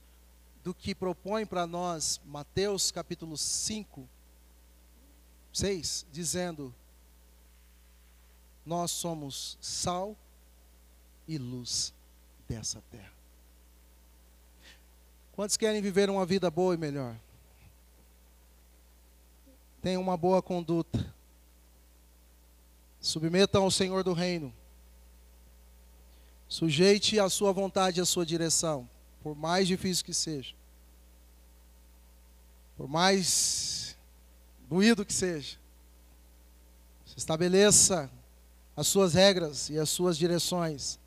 [0.62, 4.08] do que propõe para nós Mateus capítulo 5,
[5.52, 6.74] 6, dizendo:
[8.64, 10.16] nós somos sal
[11.26, 11.92] e luz
[12.48, 13.12] dessa terra.
[15.32, 17.16] Quantos querem viver uma vida boa e melhor?
[19.80, 21.14] Tenham uma boa conduta.
[23.00, 24.52] Submetam ao Senhor do reino.
[26.48, 28.88] Sujeite a sua vontade e a sua direção,
[29.22, 30.54] por mais difícil que seja.
[32.76, 33.96] Por mais
[34.68, 35.58] doído que seja.
[37.06, 38.10] Se estabeleça
[38.76, 40.98] as suas regras e as suas direções.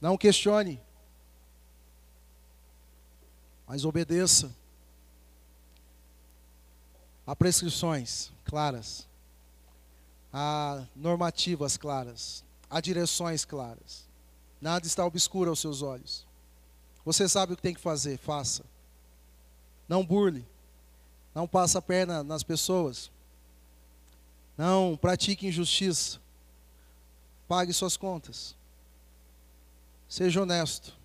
[0.00, 0.80] Não questione,
[3.66, 4.54] mas obedeça.
[7.26, 9.08] Há prescrições claras,
[10.32, 14.06] há normativas claras, há direções claras.
[14.60, 16.24] Nada está obscuro aos seus olhos.
[17.04, 18.64] Você sabe o que tem que fazer, faça.
[19.88, 20.46] Não burle.
[21.34, 23.10] Não passe a perna nas pessoas.
[24.56, 26.18] Não pratique injustiça.
[27.46, 28.56] Pague suas contas.
[30.08, 30.96] Seja honesto.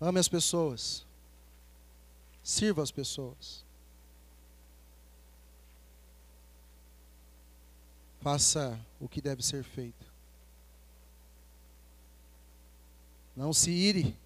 [0.00, 1.06] Ame as pessoas.
[2.42, 3.64] Sirva as pessoas.
[8.20, 10.12] Faça o que deve ser feito.
[13.34, 14.16] Não se ire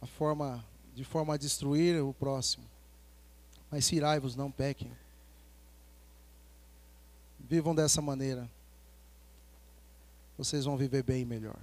[0.00, 0.64] a forma,
[0.94, 2.64] de forma a destruir o próximo.
[3.70, 4.92] Mas se irai-vos, não pequem.
[7.38, 8.48] Vivam dessa maneira.
[10.36, 11.58] Vocês vão viver bem melhor.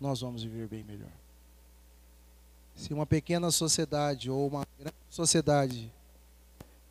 [0.00, 1.25] Nós vamos viver bem melhor.
[2.76, 5.90] Se uma pequena sociedade ou uma grande sociedade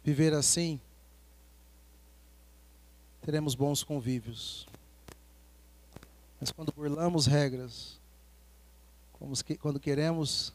[0.03, 0.81] viver assim,
[3.21, 4.67] teremos bons convívios.
[6.41, 7.99] Mas quando burlamos regras,
[9.59, 10.51] quando queremos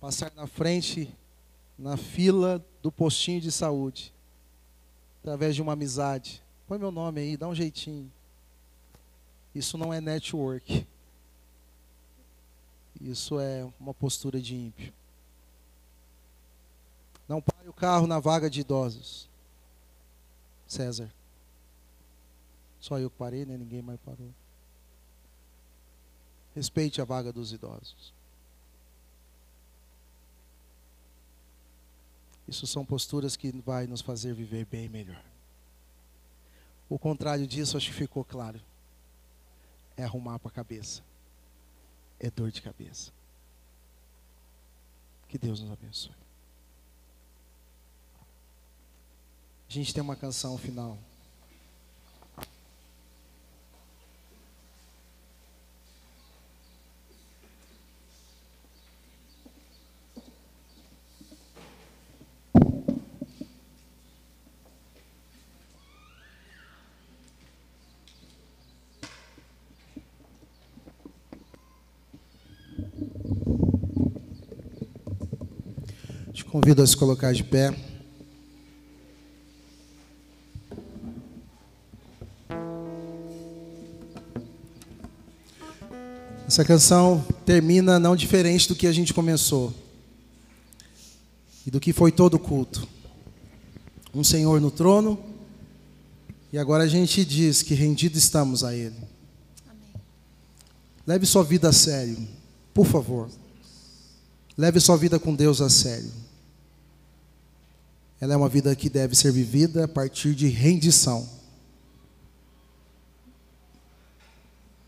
[0.00, 1.10] passar na frente,
[1.78, 4.12] na fila do postinho de saúde,
[5.20, 8.12] através de uma amizade, põe meu nome aí, dá um jeitinho.
[9.54, 10.86] Isso não é network.
[13.00, 14.92] Isso é uma postura de ímpio.
[17.28, 19.28] Não pare o carro na vaga de idosos.
[20.66, 21.12] César.
[22.78, 23.56] Só eu que parei, né?
[23.56, 24.32] Ninguém mais parou.
[26.54, 28.12] Respeite a vaga dos idosos.
[32.46, 35.24] Isso são posturas que vai nos fazer viver bem melhor.
[36.88, 38.60] O contrário disso, acho que ficou claro.
[39.96, 41.02] É arrumar para a cabeça
[42.18, 43.12] é dor de cabeça.
[45.28, 46.14] Que Deus nos abençoe.
[49.68, 50.98] A gente tem uma canção final.
[76.54, 77.76] Convido a se colocar de pé.
[86.46, 89.74] Essa canção termina não diferente do que a gente começou
[91.66, 92.86] e do que foi todo o culto.
[94.14, 95.18] Um Senhor no trono,
[96.52, 98.94] e agora a gente diz que rendido estamos a Ele.
[99.68, 99.92] Amém.
[101.04, 102.16] Leve sua vida a sério,
[102.72, 103.28] por favor.
[104.56, 106.22] Leve sua vida com Deus a sério.
[108.20, 111.28] Ela é uma vida que deve ser vivida a partir de rendição.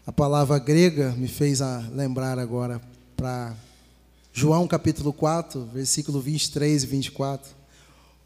[0.07, 1.61] A palavra grega me fez
[1.93, 2.81] lembrar agora
[3.17, 3.55] para
[4.33, 7.51] João capítulo 4, versículo 23 e 24.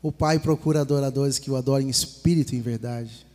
[0.03, 3.27] O Pai procura adoradores que o adorem em espírito e em verdade.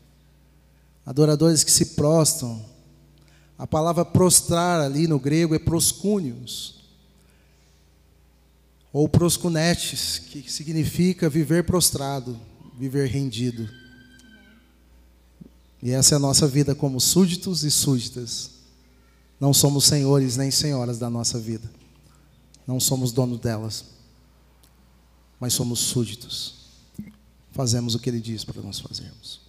[1.05, 2.63] Adoradores que se prostam.
[3.57, 6.84] A palavra prostrar ali no grego é proscúnios
[8.95, 12.39] ou proscunetes, que significa viver prostrado,
[12.79, 13.69] viver rendido.
[15.83, 18.51] E essa é a nossa vida como súditos e súditas.
[19.37, 21.69] Não somos senhores nem senhoras da nossa vida.
[22.65, 23.83] Não somos donos delas.
[25.41, 26.69] Mas somos súditos.
[27.51, 29.41] Fazemos o que ele diz para nós fazermos.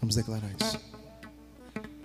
[0.00, 0.80] Vamos declarar isso.